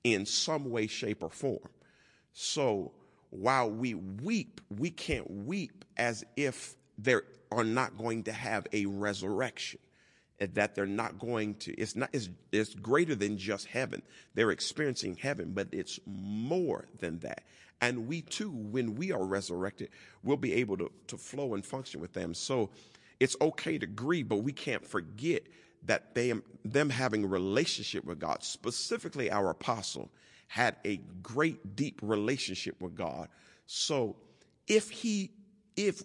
[0.04, 1.68] in some way, shape, or form.
[2.32, 2.92] So
[3.30, 8.86] while we weep, we can't weep as if there are not going to have a
[8.86, 9.80] resurrection
[10.54, 14.00] that they're not going to it's not it's, it's greater than just heaven
[14.34, 17.42] they're experiencing heaven but it's more than that
[17.80, 19.90] and we too when we are resurrected
[20.22, 22.70] will be able to, to flow and function with them so
[23.20, 25.42] it's okay to grieve but we can't forget
[25.84, 26.32] that they
[26.64, 30.10] them having a relationship with god specifically our apostle
[30.48, 33.28] had a great deep relationship with god
[33.66, 34.16] so
[34.66, 35.30] if he
[35.76, 36.02] if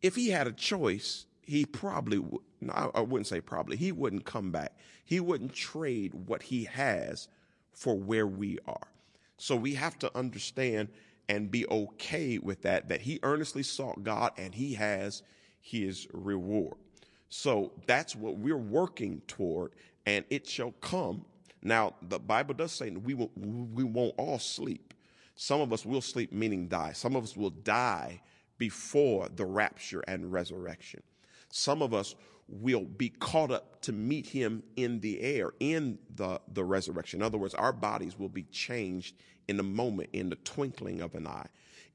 [0.00, 4.24] if he had a choice he probably would, no, I wouldn't say probably, he wouldn't
[4.24, 4.78] come back.
[5.04, 7.28] He wouldn't trade what he has
[7.72, 8.88] for where we are.
[9.42, 10.90] So we have to understand
[11.28, 15.24] and be okay with that, that he earnestly sought God and he has
[15.60, 16.76] his reward.
[17.28, 19.72] So that's what we're working toward
[20.06, 21.24] and it shall come.
[21.60, 24.94] Now, the Bible does say we, will, we won't all sleep.
[25.34, 26.92] Some of us will sleep, meaning die.
[26.92, 28.20] Some of us will die
[28.58, 31.02] before the rapture and resurrection.
[31.48, 32.14] Some of us
[32.48, 37.20] will be caught up to meet him in the air, in the, the resurrection.
[37.20, 39.16] In other words, our bodies will be changed
[39.48, 41.46] in a moment, in the twinkling of an eye.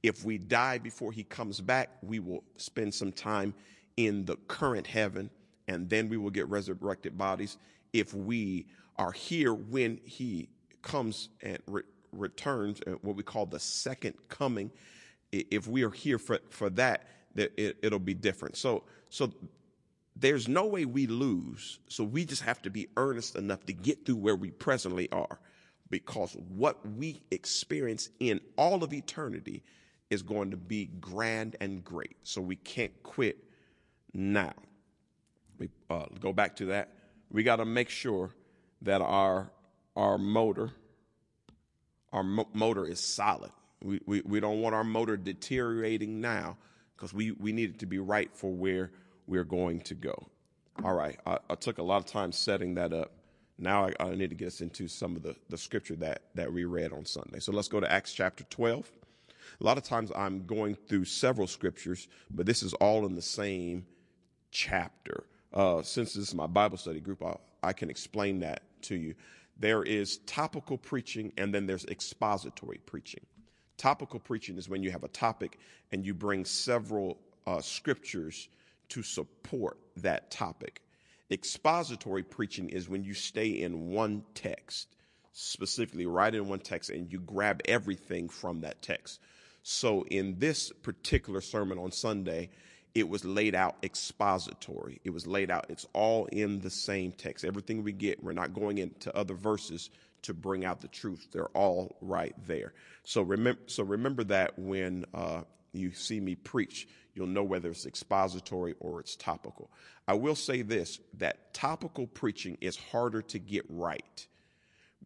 [0.03, 3.53] If we die before he comes back, we will spend some time
[3.97, 5.29] in the current heaven,
[5.67, 7.57] and then we will get resurrected bodies.
[7.93, 10.49] If we are here when he
[10.81, 14.71] comes and re- returns, uh, what we call the second coming,
[15.31, 18.55] if we are here for, for that, that it, it'll be different.
[18.55, 19.31] So, so
[20.15, 21.79] there's no way we lose.
[21.89, 25.39] So we just have to be earnest enough to get through where we presently are
[25.89, 29.63] because what we experience in all of eternity
[30.09, 32.15] is going to be grand and great.
[32.23, 33.37] So we can't quit
[34.13, 34.53] now.
[35.57, 36.93] We uh, go back to that.
[37.31, 38.31] We got to make sure
[38.81, 39.51] that our
[39.95, 40.71] our motor
[42.13, 43.51] our mo- motor is solid.
[43.83, 46.57] We, we we don't want our motor deteriorating now
[46.95, 48.91] because we we need it to be right for where
[49.27, 50.27] we're going to go.
[50.83, 53.11] All right, I, I took a lot of time setting that up.
[53.59, 56.51] Now I, I, need to get us into some of the, the scripture that, that
[56.51, 57.39] we read on Sunday.
[57.39, 58.89] So let's go to Acts chapter 12.
[59.59, 63.21] A lot of times I'm going through several scriptures, but this is all in the
[63.21, 63.85] same
[64.51, 65.25] chapter.
[65.53, 69.15] Uh, since this is my Bible study group, I, I can explain that to you.
[69.59, 73.25] There is topical preaching and then there's expository preaching.
[73.77, 75.59] Topical preaching is when you have a topic
[75.91, 77.17] and you bring several
[77.47, 78.49] uh, scriptures
[78.89, 80.81] to support that topic.
[81.29, 84.87] Expository preaching is when you stay in one text,
[85.33, 89.19] specifically right in one text, and you grab everything from that text.
[89.61, 92.49] So in this particular sermon on Sunday,
[92.95, 95.01] it was laid out expository.
[95.03, 97.43] It was laid out, it's all in the same text.
[97.43, 99.89] Everything we get, we're not going into other verses
[100.23, 101.27] to bring out the truth.
[101.31, 102.73] They're all right there.
[103.03, 105.41] So remember, so remember that when uh,
[105.73, 106.87] you see me preach,
[107.17, 109.71] you'll know whether it's expository or it's topical.
[110.07, 114.27] I will say this that topical preaching is harder to get right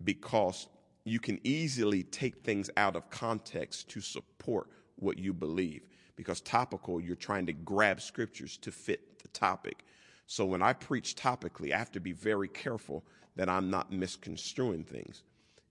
[0.03, 0.67] because
[1.05, 5.87] you can easily take things out of context to support what you believe.
[6.15, 9.85] Because topical, you're trying to grab scriptures to fit the topic.
[10.27, 13.03] So when I preach topically, I have to be very careful
[13.35, 15.23] that I'm not misconstruing things.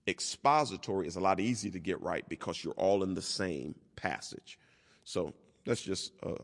[0.07, 4.59] Expository is a lot easier to get right because you're all in the same passage.
[5.03, 5.33] So
[5.65, 6.35] that's just a,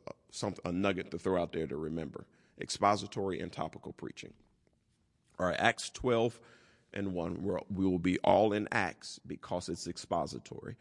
[0.65, 2.25] a nugget to throw out there to remember
[2.59, 4.33] expository and topical preaching.
[5.39, 6.39] All right, Acts 12
[6.93, 7.43] and 1.
[7.43, 10.75] We're, we will be all in Acts because it's expository.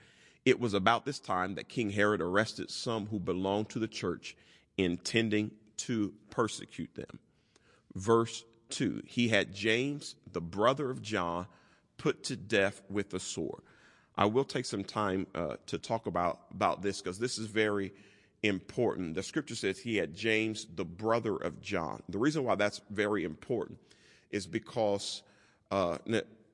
[0.45, 4.37] It was about this time that King Herod arrested some who belonged to the church,
[4.79, 7.19] intending to persecute them.
[7.95, 11.47] Verse 2 He had James, the brother of John,
[11.99, 13.61] put to death with a sword.
[14.17, 17.93] I will take some time uh, to talk about, about this because this is very
[18.47, 19.15] important.
[19.15, 22.03] The scripture says he had James, the brother of John.
[22.09, 23.79] The reason why that's very important
[24.31, 25.23] is because
[25.71, 25.99] uh,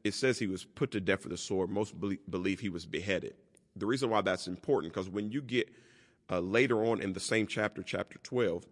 [0.04, 1.70] it says he was put to death with a sword.
[1.70, 1.94] Most
[2.30, 3.34] believe he was beheaded.
[3.76, 5.70] The reason why that's important because when you get
[6.30, 8.66] uh, later on in the same chapter, chapter 12,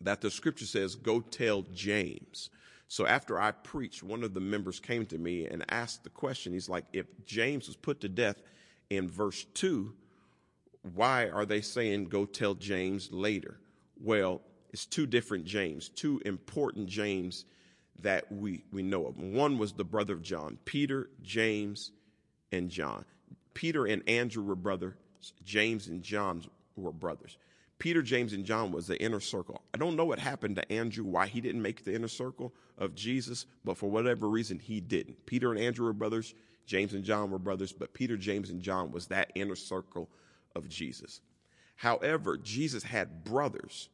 [0.00, 2.50] that the scripture says, Go tell James.
[2.86, 6.52] So after I preached, one of the members came to me and asked the question.
[6.52, 8.36] He's like, If James was put to death
[8.90, 9.92] in verse 2,
[10.82, 13.58] why are they saying go tell James later?
[14.00, 17.44] Well, it's two different James, two important James
[18.00, 19.18] that we, we know of.
[19.18, 21.92] One was the brother of John, Peter, James,
[22.52, 23.04] and John.
[23.54, 24.94] Peter and Andrew were brothers,
[25.44, 26.44] James and John
[26.76, 27.38] were brothers.
[27.78, 29.62] Peter, James, and John was the inner circle.
[29.72, 32.94] I don't know what happened to Andrew, why he didn't make the inner circle of
[32.94, 35.26] Jesus, but for whatever reason, he didn't.
[35.26, 36.34] Peter and Andrew were brothers,
[36.66, 40.08] James and John were brothers, but Peter, James, and John was that inner circle
[40.58, 41.20] of Jesus.
[41.76, 43.88] However, Jesus had brothers,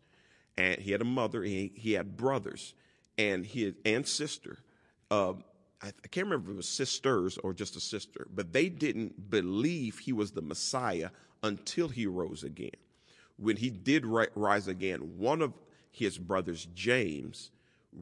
[0.56, 2.74] and he had a mother, he, he had brothers,
[3.18, 4.58] and he had, and sister.
[5.10, 5.34] Uh,
[5.82, 9.30] I, I can't remember if it was sisters or just a sister, but they didn't
[9.30, 11.10] believe he was the Messiah
[11.42, 12.70] until he rose again.
[13.36, 15.52] When he did ri- rise again, one of
[15.90, 17.50] his brothers, James,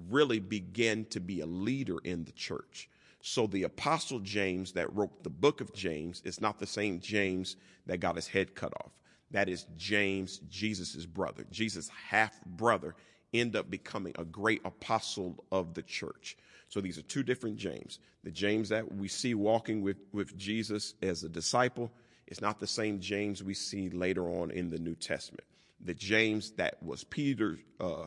[0.09, 2.89] really began to be a leader in the church.
[3.23, 7.57] So the apostle James that wrote the book of James is not the same James
[7.87, 8.91] that got his head cut off.
[9.31, 11.47] That is James, Jesus' brother.
[11.51, 12.97] Jesus' half brother
[13.33, 16.37] end up becoming a great apostle of the church.
[16.69, 18.01] So these are two different James.
[18.25, 21.93] The James that we see walking with, with Jesus as a disciple
[22.27, 25.45] is not the same James we see later on in the New Testament.
[25.81, 28.07] The James that was Peter, uh,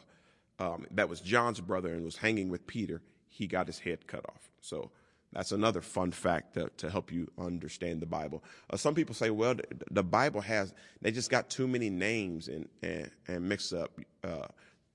[0.60, 4.25] um, that was John's brother and was hanging with Peter, he got his head cut
[4.28, 4.49] off.
[4.62, 4.91] So
[5.36, 8.41] that's another fun fact to, to help you understand the Bible.
[8.69, 12.48] Uh, some people say, well, the, the, Bible has, they just got too many names
[12.48, 14.00] and, and, and mix up.
[14.23, 14.48] Uh,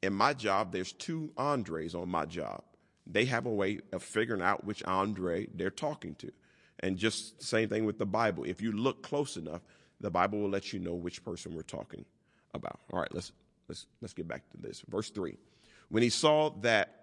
[0.03, 2.63] in my job, there's two Andres on my job.
[3.07, 6.33] They have a way of figuring out which Andre they're talking to.
[6.79, 8.45] And just same thing with the Bible.
[8.45, 9.61] If you look close enough,
[10.01, 12.07] the Bible will let you know which person we're talking
[12.55, 12.81] about.
[12.91, 13.33] All right, let's
[13.69, 14.83] let's let's get back to this.
[14.89, 15.37] Verse 3.
[15.91, 17.00] When he saw that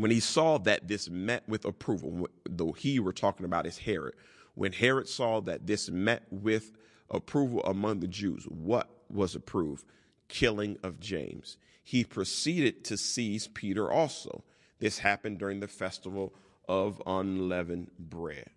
[0.00, 4.14] when he saw that this met with approval, though he we're talking about is Herod,
[4.54, 6.72] when Herod saw that this met with
[7.10, 9.84] approval among the Jews, what was approved?
[10.28, 11.56] Killing of James.
[11.82, 14.44] He proceeded to seize Peter also.
[14.78, 16.32] This happened during the festival
[16.68, 18.48] of unleavened bread.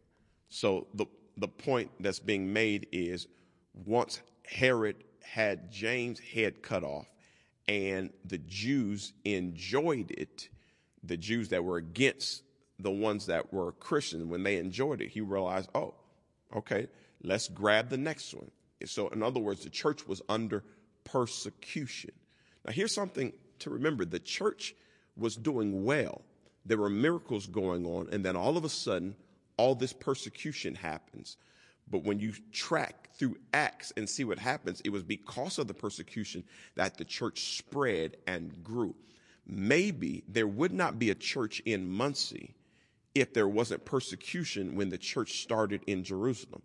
[0.49, 3.27] So the, the point that's being made is
[3.85, 7.07] once Herod had James' head cut off
[7.67, 10.49] and the Jews enjoyed it,
[11.03, 12.43] the Jews that were against
[12.79, 15.93] the ones that were Christians, when they enjoyed it, he realized, oh,
[16.55, 16.87] okay,
[17.23, 18.49] let's grab the next one.
[18.85, 20.63] So, in other words, the church was under
[21.03, 22.11] persecution.
[22.65, 24.75] Now, here's something to remember the church
[25.15, 26.21] was doing well,
[26.65, 29.15] there were miracles going on, and then all of a sudden,
[29.57, 31.37] all this persecution happens.
[31.89, 35.73] But when you track through Acts and see what happens, it was because of the
[35.73, 36.43] persecution
[36.75, 38.95] that the church spread and grew
[39.45, 42.55] maybe there would not be a church in Muncie
[43.15, 46.61] if there wasn't persecution when the church started in Jerusalem.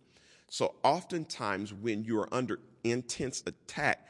[0.48, 4.06] So oftentimes when you are under intense attack,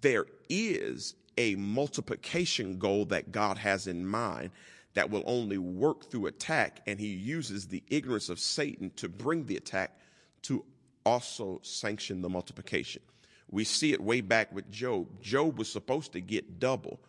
[0.00, 4.50] there is a multiplication goal that God has in mind
[4.94, 9.44] that will only work through attack, and he uses the ignorance of Satan to bring
[9.44, 9.98] the attack
[10.42, 10.64] to
[11.04, 13.02] also sanction the multiplication.
[13.50, 15.20] We see it way back with Job.
[15.20, 17.00] Job was supposed to get double,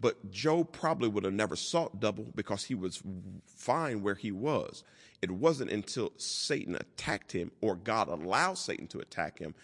[0.00, 3.02] but Job probably would have never sought double because he was
[3.46, 4.82] fine where he was.
[5.20, 9.54] It wasn't until Satan attacked him or God allowed Satan to attack him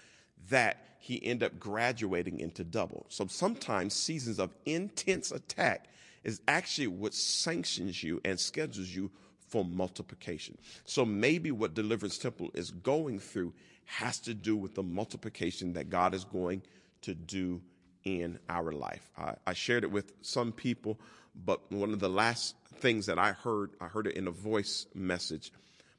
[0.51, 3.07] that he ended up graduating into double.
[3.09, 5.89] So sometimes seasons of intense attack
[6.25, 9.11] is actually what sanctions you and schedules you
[9.49, 10.59] for multiplication.
[10.85, 15.89] So maybe what Deliverance Temple is going through has to do with the multiplication that
[15.89, 16.63] God is going
[17.03, 17.63] to do
[18.07, 19.11] in our life.
[19.19, 21.01] I, I, shared it with some people,
[21.35, 24.87] but one of the last things that I heard, I heard it in a voice
[24.95, 25.53] message.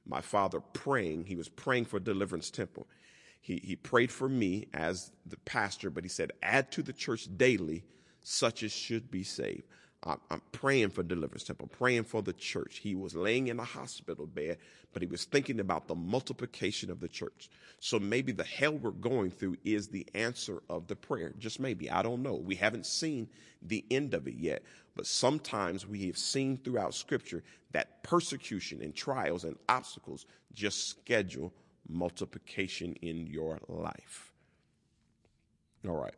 [0.06, 2.88] My father praying, he was praying for Deliverance Temple.
[3.42, 7.28] He, he prayed for me as the pastor, but he said, add to the church
[7.36, 7.84] daily
[8.24, 9.64] such as should be saved.
[10.04, 12.78] Uh, I'm praying for Deliverance Temple, praying for the church.
[12.78, 14.58] He was laying in a hospital bed,
[14.94, 17.50] but he was thinking about the multiplication of the church.
[17.80, 21.34] So maybe the hell we're going through is the answer of the prayer.
[21.40, 21.90] Just maybe.
[21.90, 22.36] I don't know.
[22.36, 23.28] We haven't seen
[23.62, 24.64] the end of it yet.
[24.96, 31.54] But sometimes we have seen throughout scripture that persecution and trials and obstacles just schedule
[31.90, 34.32] multiplication in your life.
[35.88, 36.16] All right.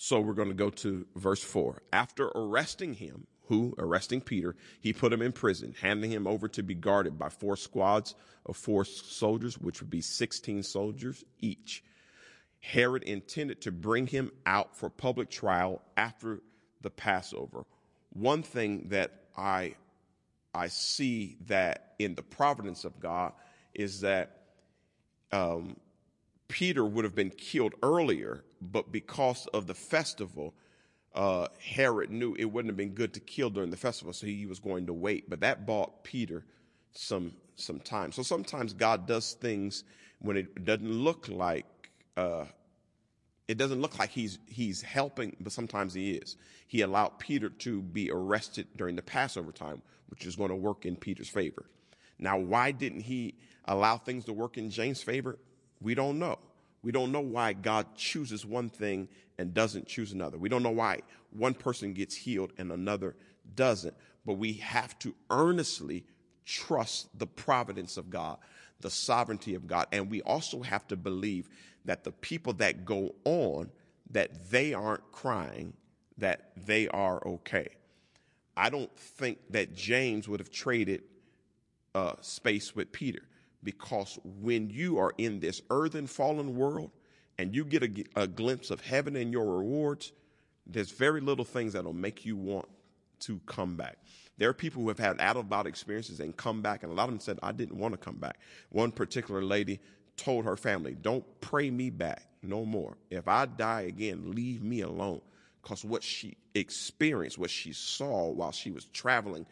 [0.00, 1.82] So we're going to go to verse 4.
[1.92, 6.62] After arresting him, who, arresting Peter, he put him in prison, handing him over to
[6.62, 8.14] be guarded by four squads
[8.46, 11.82] of four soldiers, which would be 16 soldiers each.
[12.60, 16.42] Herod intended to bring him out for public trial after
[16.80, 17.64] the Passover.
[18.10, 19.74] One thing that I,
[20.54, 23.32] I see that in the providence of God
[23.74, 24.42] is that
[25.32, 25.76] um,
[26.46, 30.54] Peter would have been killed earlier, but because of the festival,
[31.14, 34.46] uh, Herod knew it wouldn't have been good to kill during the festival, so he
[34.46, 35.28] was going to wait.
[35.28, 36.44] But that bought Peter
[36.92, 38.12] some some time.
[38.12, 39.84] So sometimes God does things
[40.20, 41.66] when it doesn't look like
[42.16, 42.44] uh,
[43.48, 46.36] it doesn't look like he's he's helping, but sometimes he is.
[46.66, 50.84] He allowed Peter to be arrested during the Passover time, which is going to work
[50.84, 51.64] in Peter's favor.
[52.18, 53.34] Now, why didn't he
[53.64, 55.38] allow things to work in James' favor?
[55.80, 56.38] We don't know.
[56.88, 60.38] We don't know why God chooses one thing and doesn't choose another.
[60.38, 61.00] We don't know why
[61.32, 63.14] one person gets healed and another
[63.54, 63.94] doesn't.
[64.24, 66.06] But we have to earnestly
[66.46, 68.38] trust the providence of God,
[68.80, 69.88] the sovereignty of God.
[69.92, 71.50] And we also have to believe
[71.84, 73.70] that the people that go on,
[74.08, 75.74] that they aren't crying,
[76.16, 77.68] that they are okay.
[78.56, 81.02] I don't think that James would have traded
[81.94, 83.28] uh, space with Peter
[83.62, 86.90] because when you are in this earthen fallen world
[87.38, 90.12] and you get a, a glimpse of heaven and your rewards,
[90.66, 92.68] there's very little things that'll make you want
[93.20, 93.98] to come back.
[94.36, 96.94] There are people who have had out of body experiences and come back, and a
[96.94, 98.38] lot of them said, I didn't want to come back.
[98.70, 99.80] One particular lady
[100.16, 102.96] told her family, Don't pray me back no more.
[103.10, 105.20] If I die again, leave me alone.
[105.62, 109.46] Because what she experienced, what she saw while she was traveling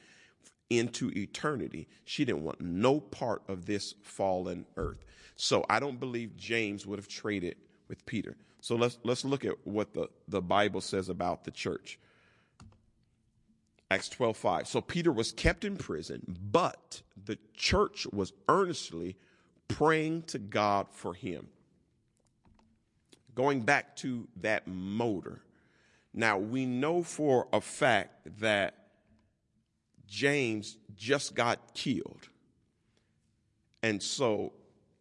[0.70, 1.88] into eternity.
[2.04, 5.04] She didn't want no part of this fallen earth.
[5.36, 7.56] So I don't believe James would have traded
[7.88, 8.36] with Peter.
[8.60, 11.98] So let's let's look at what the, the Bible says about the church.
[13.90, 14.66] Acts 12, 5.
[14.66, 19.16] So Peter was kept in prison, but the church was earnestly
[19.68, 21.46] praying to God for him.
[23.36, 25.42] Going back to that motor.
[26.12, 28.85] Now we know for a fact that
[30.08, 32.28] James just got killed.
[33.82, 34.52] And so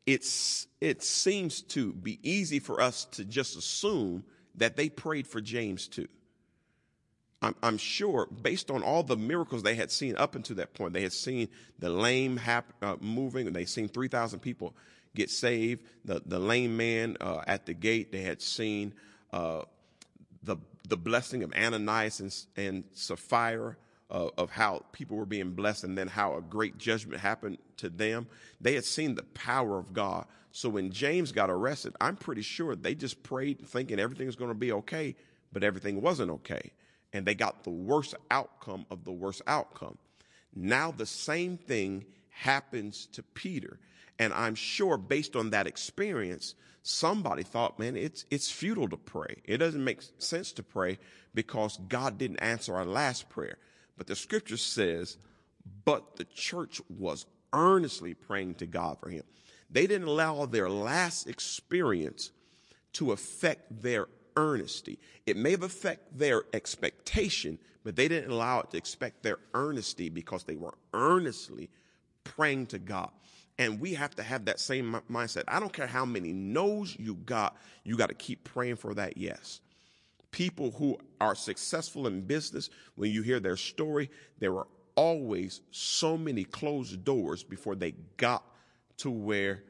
[0.06, 4.24] it's, it seems to be easy for us to just assume
[4.56, 6.08] that they prayed for James too.
[7.42, 10.94] I'm, I'm sure, based on all the miracles they had seen up until that point,
[10.94, 11.50] they had seen
[11.80, 14.76] the lame hap, uh, moving, and they seen 3,000 people
[15.16, 15.84] get saved.
[16.06, 18.94] The, the lame man uh, at the gate, they had seen
[19.32, 19.64] uh,
[20.44, 23.76] the, the blessing of Ananias and, and Sapphira
[24.10, 27.90] of, of how people were being blessed and then how a great judgment happened to
[27.90, 28.28] them.
[28.62, 30.26] They had seen the power of God.
[30.52, 34.52] So when James got arrested, I'm pretty sure they just prayed thinking everything was going
[34.52, 35.16] to be okay,
[35.52, 36.72] but everything wasn't okay.
[37.12, 39.98] And they got the worst outcome of the worst outcome.
[40.56, 43.80] Now the same thing happens to Peter.
[44.18, 49.38] And I'm sure based on that experience, somebody thought, man, it's, it's futile to pray.
[49.44, 51.00] It doesn't make sense to pray
[51.34, 53.58] because God didn't answer our last prayer.
[53.98, 55.18] But the scripture says,
[55.86, 59.24] but the church was earnestly praying to God for him.
[59.70, 62.32] They didn't allow their last experience
[62.94, 65.00] to affect their earnesty.
[65.26, 70.10] It may have affected their expectation, but they didn't allow it to expect their earnesty
[70.10, 71.70] because they were earnestly
[72.24, 73.10] praying to God.
[73.58, 75.44] And we have to have that same mindset.
[75.48, 79.18] I don't care how many no's you got, you got to keep praying for that
[79.18, 79.62] yes.
[80.36, 86.18] People who are successful in business, when you hear their story, there were always so
[86.18, 88.44] many closed doors before they got
[88.98, 89.64] to where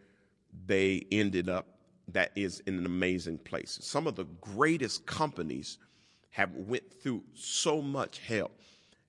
[0.65, 1.67] they ended up
[2.07, 3.77] that is in an amazing place.
[3.79, 5.77] Some of the greatest companies
[6.31, 8.49] have went through so much hell.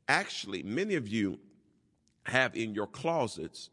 [0.09, 1.38] Actually, many of you
[2.24, 3.70] have in your closets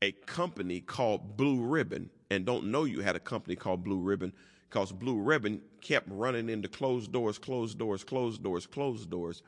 [0.00, 4.32] a company called Blue Ribbon and don't know you had a company called Blue Ribbon
[4.70, 9.42] because Blue Ribbon kept running into closed doors, closed doors, closed doors, closed doors.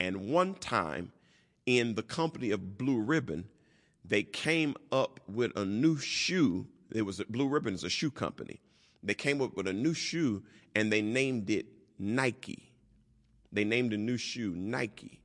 [0.00, 1.12] And one time
[1.66, 3.44] in the company of Blue Ribbon,
[4.04, 6.66] they came up with a new shoe.
[6.94, 8.60] It was Blue Ribbon is a shoe company.
[9.02, 10.42] They came up with a new shoe
[10.74, 11.66] and they named it
[11.98, 12.72] Nike.
[13.52, 15.20] They named a new shoe Nike.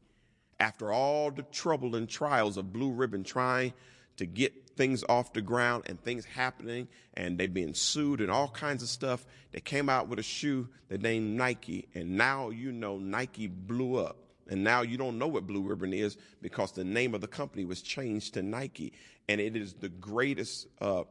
[0.60, 3.74] After all the trouble and trials of Blue Ribbon trying
[4.18, 8.48] to get things off the ground and things happening and they being sued and all
[8.50, 11.88] kinds of stuff, they came out with a shoe that named Nike.
[11.94, 14.18] And now you know Nike blew up.
[14.50, 17.64] And now you don't know what Blue Ribbon is because the name of the company
[17.64, 18.94] was changed to Nike.
[19.30, 21.04] And it is the greatest uh,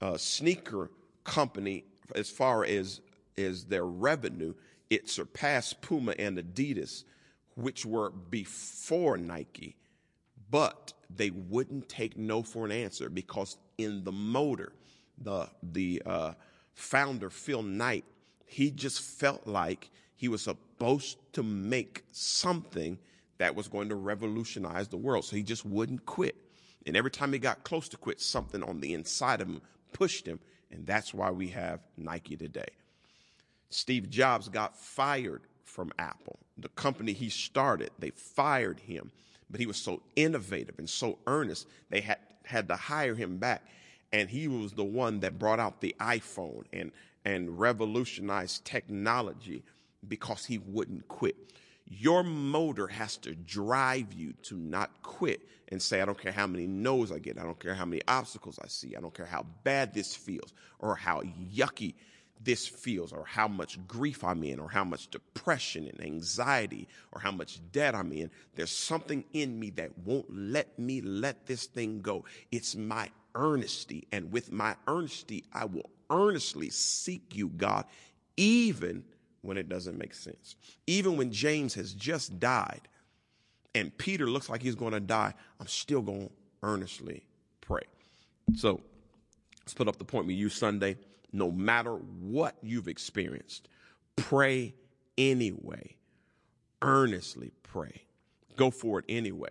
[0.00, 0.90] uh, sneaker
[1.24, 1.84] company
[2.14, 3.00] as far as,
[3.38, 4.54] as their revenue.
[4.90, 7.04] It surpassed Puma and Adidas,
[7.54, 9.76] which were before Nike.
[10.54, 14.72] But they wouldn't take no for an answer because in the motor,
[15.18, 16.34] the, the uh,
[16.74, 18.04] founder, Phil Knight,
[18.46, 23.00] he just felt like he was supposed to make something
[23.38, 25.24] that was going to revolutionize the world.
[25.24, 26.36] So he just wouldn't quit.
[26.86, 29.60] And every time he got close to quit, something on the inside of him
[29.92, 30.38] pushed him.
[30.70, 32.68] And that's why we have Nike today.
[33.70, 36.38] Steve Jobs got fired from Apple.
[36.58, 39.10] The company he started, they fired him.
[39.54, 43.62] But he was so innovative and so earnest, they had, had to hire him back.
[44.12, 46.90] And he was the one that brought out the iPhone and,
[47.24, 49.62] and revolutionized technology
[50.08, 51.36] because he wouldn't quit.
[51.86, 56.48] Your motor has to drive you to not quit and say, I don't care how
[56.48, 57.38] many no's I get.
[57.38, 58.96] I don't care how many obstacles I see.
[58.96, 61.22] I don't care how bad this feels or how
[61.54, 61.94] yucky
[62.44, 67.20] this feels or how much grief I'm in or how much depression and anxiety or
[67.20, 68.30] how much debt I'm in.
[68.54, 72.24] There's something in me that won't let me let this thing go.
[72.52, 74.06] It's my earnesty.
[74.12, 77.86] And with my earnesty, I will earnestly seek you, God,
[78.36, 79.04] even
[79.42, 80.56] when it doesn't make sense.
[80.86, 82.88] Even when James has just died
[83.74, 86.32] and Peter looks like he's going to die, I'm still going to
[86.62, 87.24] earnestly
[87.60, 87.82] pray.
[88.54, 88.80] So
[89.60, 90.96] let's put up the point we use Sunday.
[91.34, 93.68] No matter what you've experienced,
[94.14, 94.72] pray
[95.18, 95.96] anyway.
[96.80, 98.02] Earnestly pray.
[98.56, 99.50] Go for it anyway.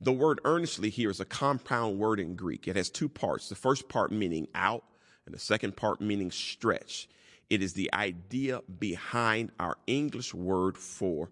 [0.00, 2.66] The word earnestly here is a compound word in Greek.
[2.66, 3.48] It has two parts.
[3.48, 4.82] The first part meaning out,
[5.24, 7.08] and the second part meaning stretch.
[7.48, 11.30] It is the idea behind our English word for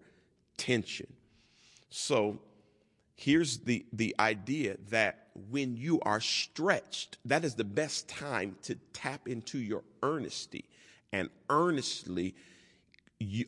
[0.55, 1.11] tension.
[1.89, 2.39] So
[3.23, 8.75] here's the, the idea that when you are stretched, that is the best time to
[8.91, 10.65] tap into your earnesty
[11.13, 12.35] and earnestly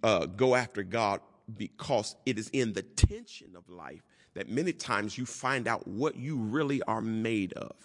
[0.02, 1.20] uh, go after God
[1.58, 4.02] because it is in the tension of life
[4.34, 7.76] that many times you find out what you really are made of.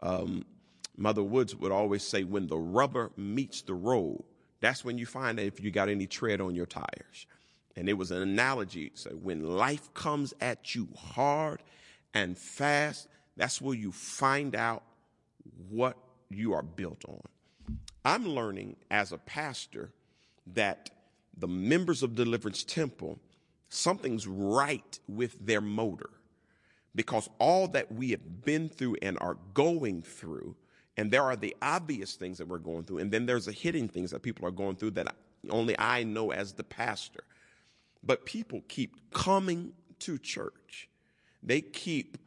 [0.00, 0.44] Um,
[0.96, 4.24] Mother Woods would always say, when the rubber meets the road,
[4.60, 7.26] that's when you find out if you got any tread on your tires.
[7.78, 8.90] And it was an analogy.
[8.94, 11.62] So when life comes at you hard
[12.12, 13.06] and fast,
[13.36, 14.82] that's where you find out
[15.68, 15.96] what
[16.28, 17.22] you are built on.
[18.04, 19.90] I'm learning as a pastor
[20.54, 20.90] that
[21.36, 23.20] the members of Deliverance Temple,
[23.68, 26.10] something's right with their motor
[26.96, 30.56] because all that we have been through and are going through
[30.96, 32.98] and there are the obvious things that we're going through.
[32.98, 35.14] And then there's the hidden things that people are going through that
[35.48, 37.22] only I know as the pastor.
[38.02, 40.88] But people keep coming to church.
[41.42, 42.18] They keep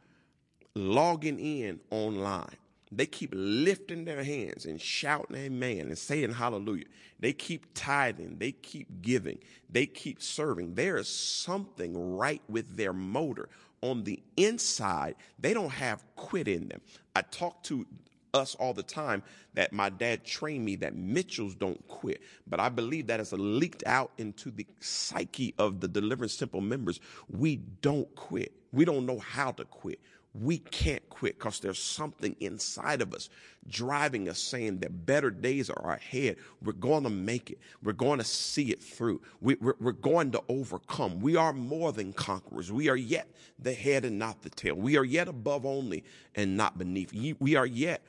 [0.74, 2.56] logging in online.
[2.94, 6.84] They keep lifting their hands and shouting amen and saying hallelujah.
[7.18, 8.36] They keep tithing.
[8.38, 9.38] They keep giving.
[9.70, 10.74] They keep serving.
[10.74, 13.48] There is something right with their motor.
[13.80, 16.80] On the inside, they don't have quit in them.
[17.16, 17.86] I talked to
[18.34, 19.22] us all the time
[19.52, 22.22] that my dad trained me that Mitchells don't quit.
[22.46, 26.98] But I believe that has leaked out into the psyche of the Deliverance Temple members.
[27.28, 28.52] We don't quit.
[28.72, 30.00] We don't know how to quit.
[30.34, 33.28] We can't quit because there's something inside of us
[33.68, 36.36] driving us saying that better days are ahead.
[36.64, 37.58] We're going to make it.
[37.82, 39.20] We're going to see it through.
[39.42, 41.20] We, are going to overcome.
[41.20, 42.72] We are more than conquerors.
[42.72, 43.28] We are yet
[43.58, 44.74] the head and not the tail.
[44.74, 46.02] We are yet above only
[46.34, 47.12] and not beneath.
[47.38, 48.02] We are yet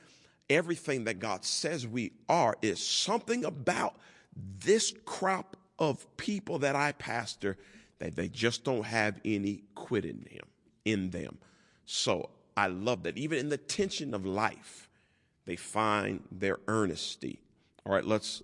[0.50, 3.96] everything that God says we are is something about
[4.64, 7.56] this crop of people that I pastor
[7.98, 10.46] that they just don't have any quit in them
[10.84, 11.38] in them.
[11.86, 13.18] So I love that.
[13.18, 14.88] Even in the tension of life,
[15.46, 17.40] they find their earnesty.
[17.84, 18.42] All right, let's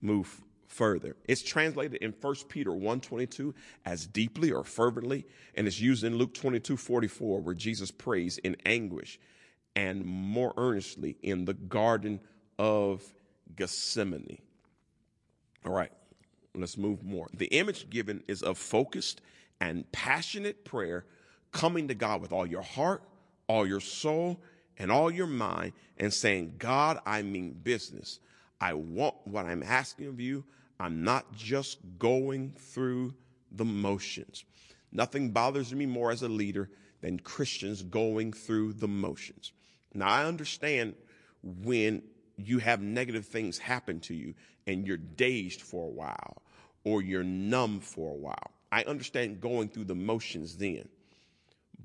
[0.00, 1.16] move further.
[1.26, 5.24] It's translated in 1 Peter 1:22 as deeply or fervently,
[5.54, 9.18] and it's used in Luke 22:44 where Jesus prays in anguish
[9.76, 12.18] and more earnestly in the garden
[12.58, 13.04] of
[13.54, 14.38] Gethsemane.
[15.64, 15.92] All right,
[16.54, 17.28] let's move more.
[17.34, 19.20] The image given is of focused
[19.60, 21.04] and passionate prayer
[21.52, 23.02] coming to God with all your heart,
[23.48, 24.40] all your soul,
[24.78, 28.18] and all your mind and saying, God, I mean business.
[28.60, 30.44] I want what I'm asking of you.
[30.80, 33.14] I'm not just going through
[33.52, 34.44] the motions.
[34.92, 36.70] Nothing bothers me more as a leader
[37.00, 39.52] than Christians going through the motions.
[39.96, 40.94] Now, I understand
[41.42, 42.02] when
[42.36, 44.34] you have negative things happen to you
[44.66, 46.42] and you're dazed for a while
[46.84, 48.50] or you're numb for a while.
[48.70, 50.88] I understand going through the motions then.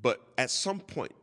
[0.01, 1.14] But at some point,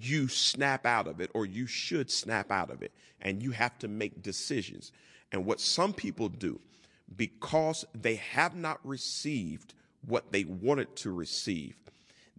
[0.00, 3.78] you snap out of it, or you should snap out of it, and you have
[3.80, 4.90] to make decisions.
[5.32, 6.60] And what some people do,
[7.14, 9.74] because they have not received
[10.06, 11.76] what they wanted to receive,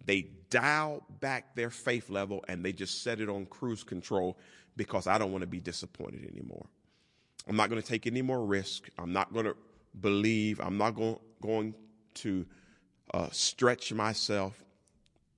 [0.04, 4.38] they dial back their faith level and they just set it on cruise control
[4.76, 6.66] because I don't want to be disappointed anymore.
[7.48, 8.88] I'm not going to take any more risk.
[8.98, 9.56] I'm not going to
[10.00, 10.60] believe.
[10.60, 11.74] I'm not going, going
[12.14, 12.46] to
[13.12, 14.62] uh, stretch myself.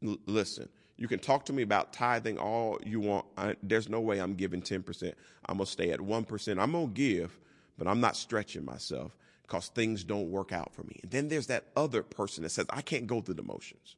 [0.04, 3.26] L- listen, you can talk to me about tithing all you want.
[3.36, 5.12] I, there's no way I'm giving 10%.
[5.46, 6.60] I'm going to stay at 1%.
[6.60, 7.38] I'm going to give,
[7.76, 10.98] but I'm not stretching myself because things don't work out for me.
[11.02, 13.96] And then there's that other person that says, I can't go through the motions.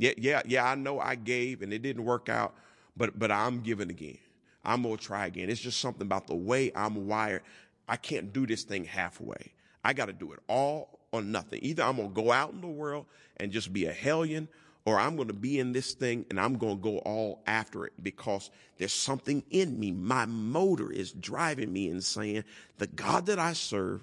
[0.00, 2.54] Yeah, yeah, yeah, I know I gave and it didn't work out,
[2.96, 4.16] but but I'm giving again.
[4.64, 5.50] I'm gonna try again.
[5.50, 7.42] It's just something about the way I'm wired.
[7.86, 9.52] I can't do this thing halfway.
[9.84, 11.60] I gotta do it all or nothing.
[11.62, 13.04] Either I'm gonna go out in the world
[13.36, 14.48] and just be a hellion,
[14.86, 18.50] or I'm to be in this thing and I'm to go all after it because
[18.78, 19.92] there's something in me.
[19.92, 22.44] My motor is driving me and saying,
[22.78, 24.02] the God that I serve,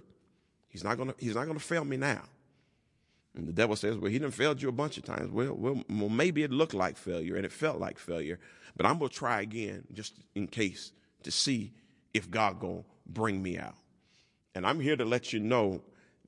[0.69, 2.21] he's not to, he's not to fail me now.
[3.37, 5.31] And the devil says, well, he done failed you a bunch of times.
[5.31, 8.39] Well, well, well, maybe it looked like failure and it felt like failure,
[8.75, 10.91] but I'm going to try again just in case
[11.23, 11.73] to see
[12.13, 13.75] if God going to bring me out.
[14.55, 15.83] And I'm here to let you know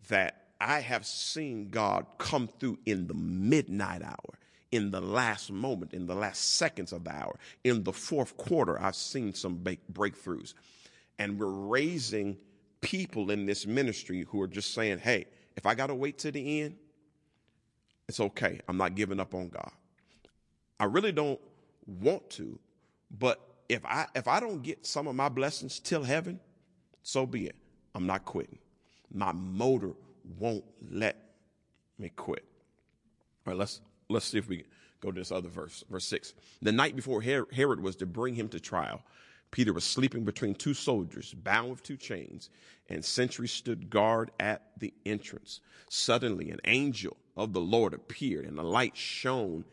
[0.10, 4.38] that I have seen God come through in the midnight hour,
[4.72, 7.40] in the last moment, in the last seconds of the hour.
[7.64, 10.54] In the fourth quarter, I've seen some breakthroughs.
[11.18, 12.38] And we're raising
[12.82, 16.32] people in this ministry who are just saying, hey, if I got to wait to
[16.32, 16.76] the end,
[18.10, 18.60] it's okay.
[18.68, 19.72] I'm not giving up on God.
[20.80, 21.40] I really don't
[21.86, 22.58] want to,
[23.20, 23.40] but
[23.70, 26.40] if I if I don't get some of my blessings till heaven,
[27.04, 27.56] so be it.
[27.94, 28.58] I'm not quitting.
[29.14, 29.92] My motor
[30.40, 31.18] won't let
[32.00, 32.44] me quit.
[33.46, 33.80] All right, let's
[34.10, 34.66] let's see if we
[35.02, 36.34] go to this other verse, verse six.
[36.64, 39.04] The night before Herod was to bring him to trial,
[39.52, 42.50] Peter was sleeping between two soldiers, bound with two chains,
[42.88, 45.60] and sentries stood guard at the entrance.
[45.90, 49.66] Suddenly, an angel of the Lord appeared, and a light shone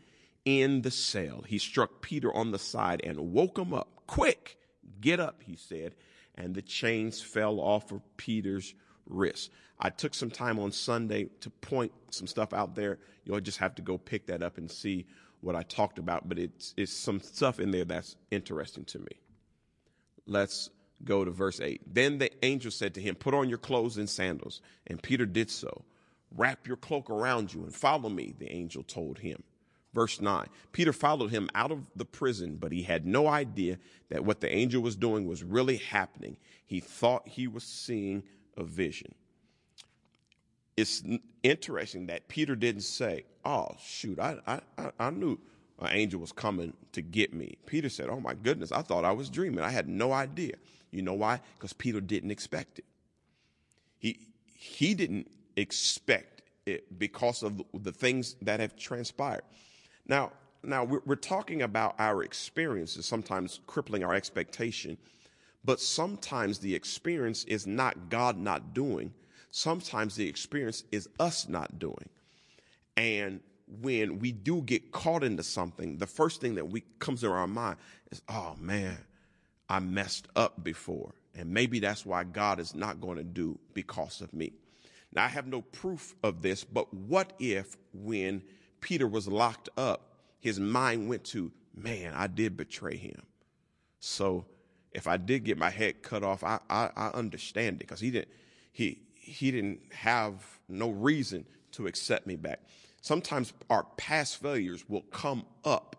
[0.45, 1.43] in the cell.
[1.45, 3.89] He struck Peter on the side and woke him up.
[4.07, 4.57] Quick,
[5.01, 5.93] get up, he said,
[6.35, 8.73] and the chains fell off of Peter's
[9.05, 9.49] wrists.
[9.79, 12.97] I took some time on Sunday to point some stuff out there.
[13.25, 15.05] You'll just have to go pick that up and see
[15.41, 19.19] what I talked about, but it's, it's some stuff in there that's interesting to me.
[20.27, 20.69] Let's
[21.03, 21.81] go to verse 8.
[21.93, 24.61] Then the angel said to him, Put on your clothes and sandals.
[24.87, 25.83] And Peter did so.
[26.35, 29.43] Wrap your cloak around you and follow me, the angel told him.
[29.93, 34.23] Verse 9 Peter followed him out of the prison, but he had no idea that
[34.23, 36.37] what the angel was doing was really happening.
[36.65, 38.23] He thought he was seeing
[38.57, 39.13] a vision
[40.77, 41.03] it's
[41.41, 44.37] interesting that Peter didn't say, "Oh shoot, I
[44.77, 45.39] I I knew
[45.79, 49.11] an angel was coming to get me." Peter said, "Oh my goodness, I thought I
[49.11, 49.63] was dreaming.
[49.63, 50.55] I had no idea."
[50.91, 51.41] You know why?
[51.55, 52.85] Because Peter didn't expect it.
[53.99, 54.19] He
[54.53, 59.43] he didn't expect it because of the things that have transpired.
[60.07, 60.31] Now
[60.63, 64.97] now we're, we're talking about our experiences sometimes crippling our expectation,
[65.63, 69.13] but sometimes the experience is not God not doing
[69.57, 72.09] sometimes the experience is us not doing.
[72.95, 73.41] And
[73.81, 77.47] when we do get caught into something, the first thing that we comes to our
[77.47, 77.77] mind
[78.11, 78.97] is, oh man,
[79.69, 81.13] I messed up before.
[81.35, 84.53] And maybe that's why God is not going to do because of me.
[85.13, 88.41] Now, I have no proof of this, but what if when
[88.81, 93.21] Peter was locked up, his mind went to, man, I did betray him.
[93.99, 94.45] So
[94.91, 98.11] if I did get my head cut off, I, I, I understand it because he
[98.11, 98.29] didn't,
[98.71, 102.61] he, he didn't have no reason to accept me back.
[103.07, 105.95] Sometimes our past failures will come up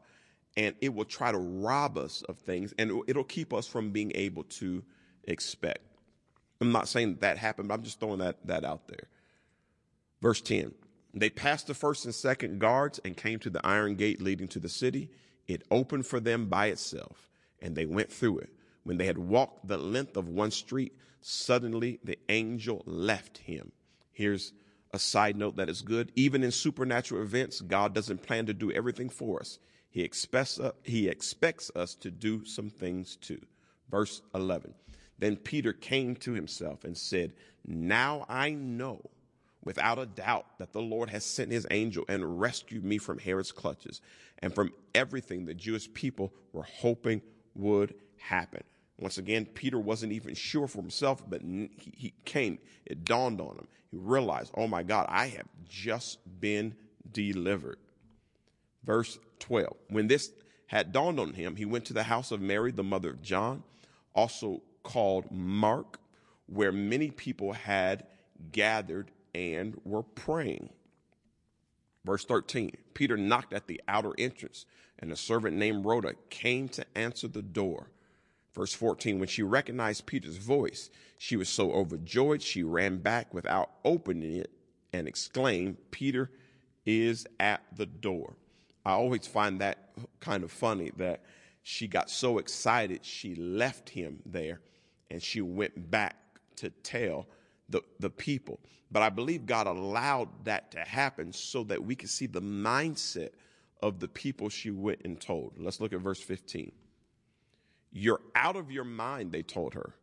[0.58, 4.12] and it will try to rob us of things and it'll keep us from being
[4.14, 4.84] able to
[5.24, 5.80] expect.
[6.60, 9.08] I'm not saying that happened, but I'm just throwing that, that out there.
[10.20, 10.74] Verse 10
[11.14, 14.58] They passed the first and second guards and came to the iron gate leading to
[14.58, 15.10] the city.
[15.46, 17.30] It opened for them by itself,
[17.62, 18.50] and they went through it.
[18.84, 20.92] When they had walked the length of one street,
[21.22, 23.72] suddenly the angel left him.
[24.12, 24.52] Here's
[24.92, 26.12] a side note that is good.
[26.14, 29.58] Even in supernatural events, God doesn't plan to do everything for us.
[29.90, 33.40] He expects, uh, he expects us to do some things too.
[33.90, 34.74] Verse 11.
[35.18, 37.32] Then Peter came to himself and said,
[37.66, 39.02] Now I know
[39.64, 43.52] without a doubt that the Lord has sent his angel and rescued me from Herod's
[43.52, 44.00] clutches
[44.38, 47.20] and from everything the Jewish people were hoping
[47.54, 48.62] would happen.
[48.98, 52.58] Once again, Peter wasn't even sure for himself, but he came.
[52.84, 53.68] It dawned on him.
[53.90, 56.74] He realized, oh my God, I have just been
[57.12, 57.78] delivered.
[58.84, 59.76] Verse 12.
[59.88, 60.30] When this
[60.66, 63.62] had dawned on him, he went to the house of Mary, the mother of John,
[64.14, 66.00] also called Mark,
[66.46, 68.04] where many people had
[68.50, 70.70] gathered and were praying.
[72.04, 74.66] Verse 13 Peter knocked at the outer entrance,
[74.98, 77.90] and a servant named Rhoda came to answer the door.
[78.58, 83.70] Verse 14 When she recognized Peter's voice, she was so overjoyed she ran back without
[83.84, 84.50] opening it
[84.92, 86.32] and exclaimed, Peter
[86.84, 88.34] is at the door.
[88.84, 91.22] I always find that kind of funny that
[91.62, 94.60] she got so excited she left him there
[95.08, 96.16] and she went back
[96.56, 97.28] to tell
[97.68, 98.58] the, the people.
[98.90, 103.30] But I believe God allowed that to happen so that we could see the mindset
[103.84, 105.52] of the people she went and told.
[105.58, 106.72] Let's look at verse 15.
[107.90, 109.94] You're out of your mind, they told her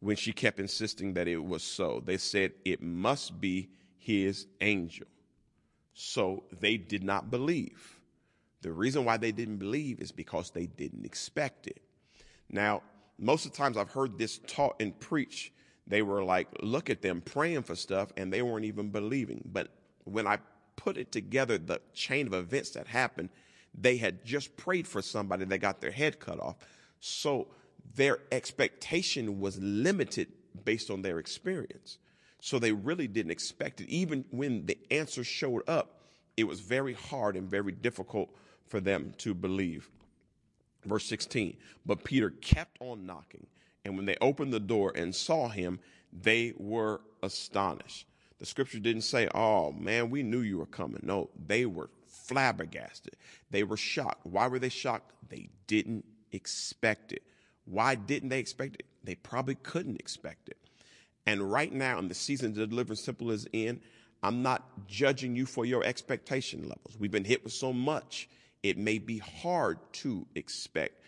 [0.00, 2.02] when she kept insisting that it was so.
[2.04, 3.68] They said it must be
[3.98, 5.06] his angel.
[5.92, 8.00] So they did not believe.
[8.62, 11.80] The reason why they didn't believe is because they didn't expect it.
[12.50, 12.82] Now,
[13.18, 15.52] most of the times I've heard this taught and preached
[15.90, 19.42] they were like, look at them praying for stuff and they weren't even believing.
[19.44, 19.68] But
[20.04, 20.38] when I
[20.76, 23.28] put it together, the chain of events that happened,
[23.74, 26.56] they had just prayed for somebody that got their head cut off.
[27.00, 27.48] So
[27.94, 30.28] their expectation was limited
[30.64, 31.98] based on their experience.
[32.40, 33.88] So they really didn't expect it.
[33.88, 36.00] Even when the answer showed up,
[36.36, 38.30] it was very hard and very difficult
[38.66, 39.90] for them to believe.
[40.84, 43.46] Verse 16, but Peter kept on knocking.
[43.84, 45.80] And when they opened the door and saw him,
[46.12, 48.06] they were astonished.
[48.38, 51.00] The scripture didn't say, Oh man, we knew you were coming.
[51.02, 53.16] No, they were flabbergasted.
[53.50, 54.24] They were shocked.
[54.24, 55.12] Why were they shocked?
[55.28, 57.22] They didn't expect it.
[57.64, 58.86] Why didn't they expect it?
[59.04, 60.56] They probably couldn't expect it.
[61.26, 63.80] And right now, in the season of Deliverance Temple is in,
[64.22, 66.96] I'm not judging you for your expectation levels.
[66.98, 68.28] We've been hit with so much,
[68.62, 71.02] it may be hard to expect.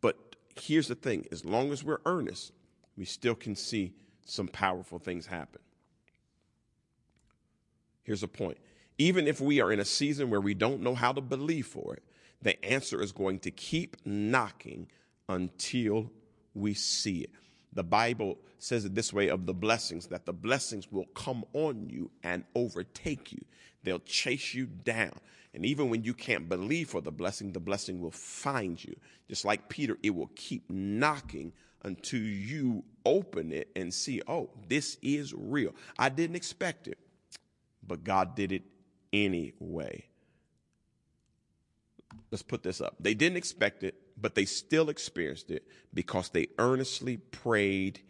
[0.00, 0.16] But
[0.60, 2.52] here's the thing as long as we're earnest,
[2.96, 3.92] we still can see
[4.24, 5.60] some powerful things happen.
[8.04, 8.58] Here's a point.
[8.98, 11.94] Even if we are in a season where we don't know how to believe for
[11.94, 12.02] it,
[12.42, 14.88] the answer is going to keep knocking
[15.28, 16.10] until
[16.54, 17.30] we see it.
[17.72, 21.88] The Bible says it this way of the blessings that the blessings will come on
[21.88, 23.40] you and overtake you.
[23.82, 25.14] They'll chase you down.
[25.54, 28.94] And even when you can't believe for the blessing, the blessing will find you.
[29.28, 34.98] Just like Peter, it will keep knocking until you open it and see, oh, this
[35.02, 35.74] is real.
[35.98, 36.98] I didn't expect it,
[37.86, 38.62] but God did it
[39.12, 40.04] anyway.
[42.30, 42.96] Let's put this up.
[42.98, 48.00] They didn't expect it, but they still experienced it because they earnestly prayed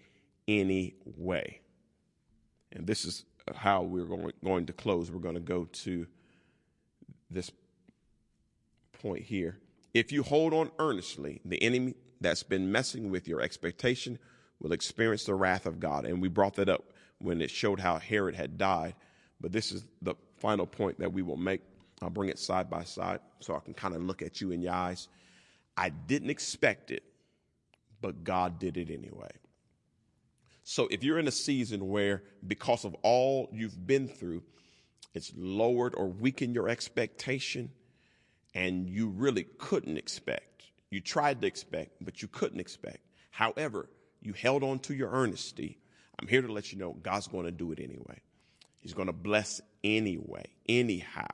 [0.47, 1.61] anyway.
[2.73, 3.25] And this is
[3.55, 5.11] how we're going, going to close.
[5.11, 6.07] We're going to go to
[7.31, 7.51] this
[8.93, 9.59] point here.
[9.95, 14.19] If you hold on earnestly, the enemy that's been messing with your expectation
[14.61, 16.07] will experience the wrath of God.
[16.07, 16.85] And we brought that up
[17.19, 18.95] when it showed how Herod had died.
[19.41, 21.63] But this is the final point that we will make.
[22.03, 24.61] I'll bring it side by side so I can kind of look at you in
[24.61, 25.09] your eyes.
[25.77, 27.05] I didn't expect it,
[28.01, 29.31] but God did it anyway.
[30.65, 34.43] So if you're in a season where, because of all you've been through,
[35.15, 37.71] it's lowered or weakened your expectation,
[38.55, 40.65] and you really couldn't expect.
[40.91, 43.01] You tried to expect, but you couldn't expect.
[43.31, 43.89] However,
[44.21, 45.79] you held on to your earnesty.
[46.21, 48.21] I'm here to let you know God's going to do it anyway.
[48.79, 51.29] He's going to bless anyway, anyhow,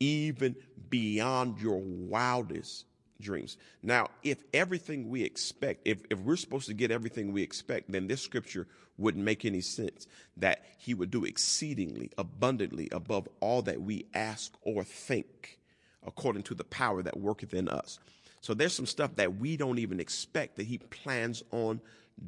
[0.00, 0.56] even
[0.90, 2.86] beyond your wildest
[3.20, 3.56] dreams.
[3.82, 8.06] Now, if everything we expect, if, if we're supposed to get everything we expect, then
[8.06, 8.66] this scripture
[8.98, 14.52] wouldn't make any sense that he would do exceedingly abundantly above all that we ask
[14.62, 15.58] or think
[16.06, 17.98] according to the power that worketh in us.
[18.40, 21.80] So there's some stuff that we don't even expect that he plans on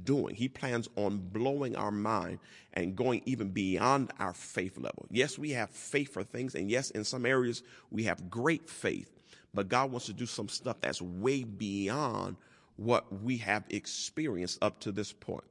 [0.04, 0.34] doing.
[0.34, 2.38] He plans on blowing our mind
[2.74, 5.06] and going even beyond our faith level.
[5.10, 9.10] Yes, we have faith for things, and yes, in some areas we have great faith,
[9.54, 12.36] but God wants to do some stuff that's way beyond
[12.76, 15.44] what we have experienced up to this point.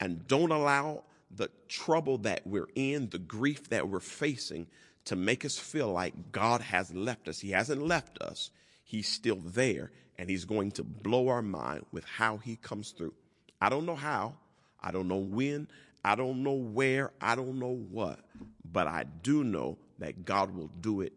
[0.00, 4.66] And don't allow the trouble that we're in, the grief that we're facing,
[5.04, 7.40] to make us feel like God has left us.
[7.40, 8.50] He hasn't left us,
[8.84, 13.14] He's still there, and He's going to blow our mind with how He comes through.
[13.62, 14.34] I don't know how,
[14.80, 15.68] I don't know when,
[16.04, 18.18] I don't know where, I don't know what,
[18.64, 21.12] but I do know that God will do it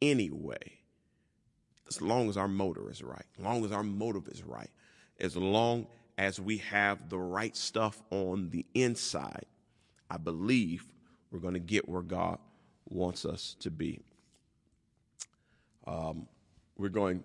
[0.00, 0.78] anyway.
[1.88, 4.70] As long as our motor is right, as long as our motive is right,
[5.18, 9.46] as long as we have the right stuff on the inside,
[10.08, 10.84] I believe
[11.32, 12.38] we're going to get where God
[12.88, 13.98] wants us to be.
[15.88, 16.28] Um,
[16.78, 17.24] we're going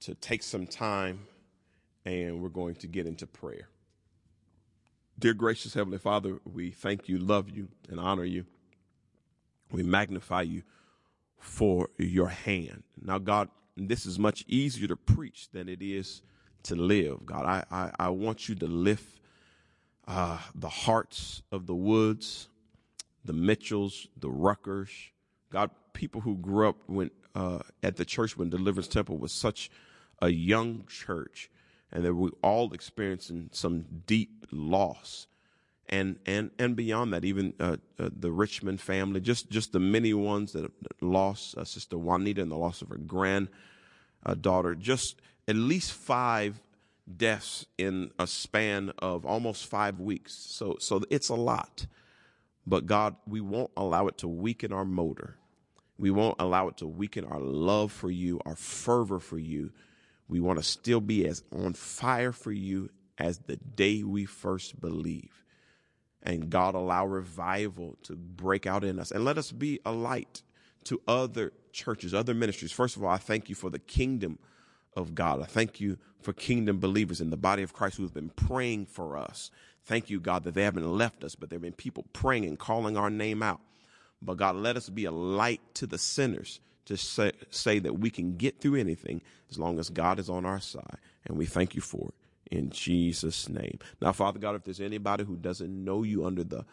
[0.00, 1.20] to take some time
[2.04, 3.70] and we're going to get into prayer.
[5.20, 8.44] Dear gracious Heavenly Father, we thank you, love you, and honor you.
[9.72, 10.62] We magnify you
[11.40, 12.84] for your hand.
[13.02, 16.22] Now, God, this is much easier to preach than it is
[16.64, 17.26] to live.
[17.26, 19.18] God, I, I, I want you to lift
[20.06, 22.48] uh, the hearts of the Woods,
[23.24, 24.90] the Mitchells, the Ruckers.
[25.50, 29.68] God, people who grew up when uh, at the church when Deliverance Temple was such
[30.22, 31.50] a young church
[31.92, 35.26] and that we all experiencing some deep loss.
[35.90, 40.12] And and and beyond that even uh, uh, the richmond family just just the many
[40.12, 40.70] ones that
[41.00, 44.74] lost uh, sister juanita and the loss of her granddaughter.
[44.74, 46.60] Just at least five
[47.16, 50.34] deaths in a span of almost five weeks.
[50.34, 51.86] So so it's a lot
[52.66, 55.36] but god we won't allow it to weaken our motor.
[55.98, 59.72] We won't allow it to weaken our love for you our fervor for you
[60.28, 64.80] we want to still be as on fire for you as the day we first
[64.80, 65.44] believe.
[66.22, 70.42] And God allow revival to break out in us and let us be a light
[70.84, 72.72] to other churches, other ministries.
[72.72, 74.38] First of all, I thank you for the kingdom
[74.94, 75.40] of God.
[75.40, 78.86] I thank you for kingdom believers in the body of Christ who have been praying
[78.86, 79.50] for us.
[79.84, 82.58] Thank you, God, that they haven't left us, but there have been people praying and
[82.58, 83.60] calling our name out.
[84.20, 88.10] But God, let us be a light to the sinners to say, say that we
[88.10, 90.98] can get through anything as long as God is on our side.
[91.26, 93.78] And we thank you for it in Jesus' name.
[94.00, 96.64] Now, Father God, if there's anybody who doesn't know you under the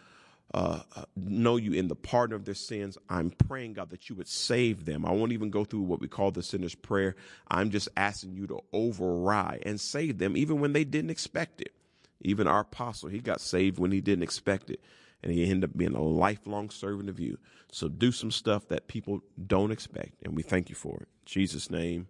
[0.54, 3.00] uh, uh, know you in the pardon of their sins.
[3.10, 5.04] I'm praying, God, that you would save them.
[5.04, 7.16] I won't even go through what we call the sinner's prayer.
[7.50, 11.74] I'm just asking you to override and save them, even when they didn't expect it.
[12.22, 14.80] Even our apostle, he got saved when he didn't expect it
[15.26, 17.38] and he ended up being a lifelong servant of you.
[17.72, 21.08] So do some stuff that people don't expect, and we thank you for it.
[21.08, 22.08] In Jesus' name,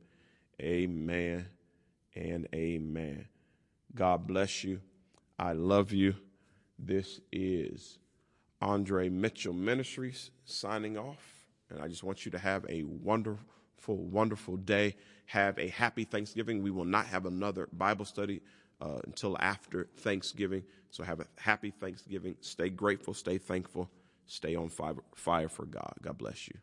[0.61, 1.47] amen
[2.13, 3.28] and amen.
[3.95, 4.82] God bless you.
[5.39, 6.16] I love you.
[6.78, 7.99] This is
[8.61, 14.57] Andre Mitchell Ministries signing off, and I just want you to have a wonderful, wonderful
[14.57, 14.97] day.
[15.28, 16.61] Have a happy Thanksgiving.
[16.61, 18.41] We will not have another Bible study
[18.82, 20.64] uh, until after Thanksgiving.
[20.92, 22.36] So have a happy Thanksgiving.
[22.42, 23.90] Stay grateful, stay thankful,
[24.28, 25.94] stay on fire, fire for God.
[26.02, 26.56] God bless you.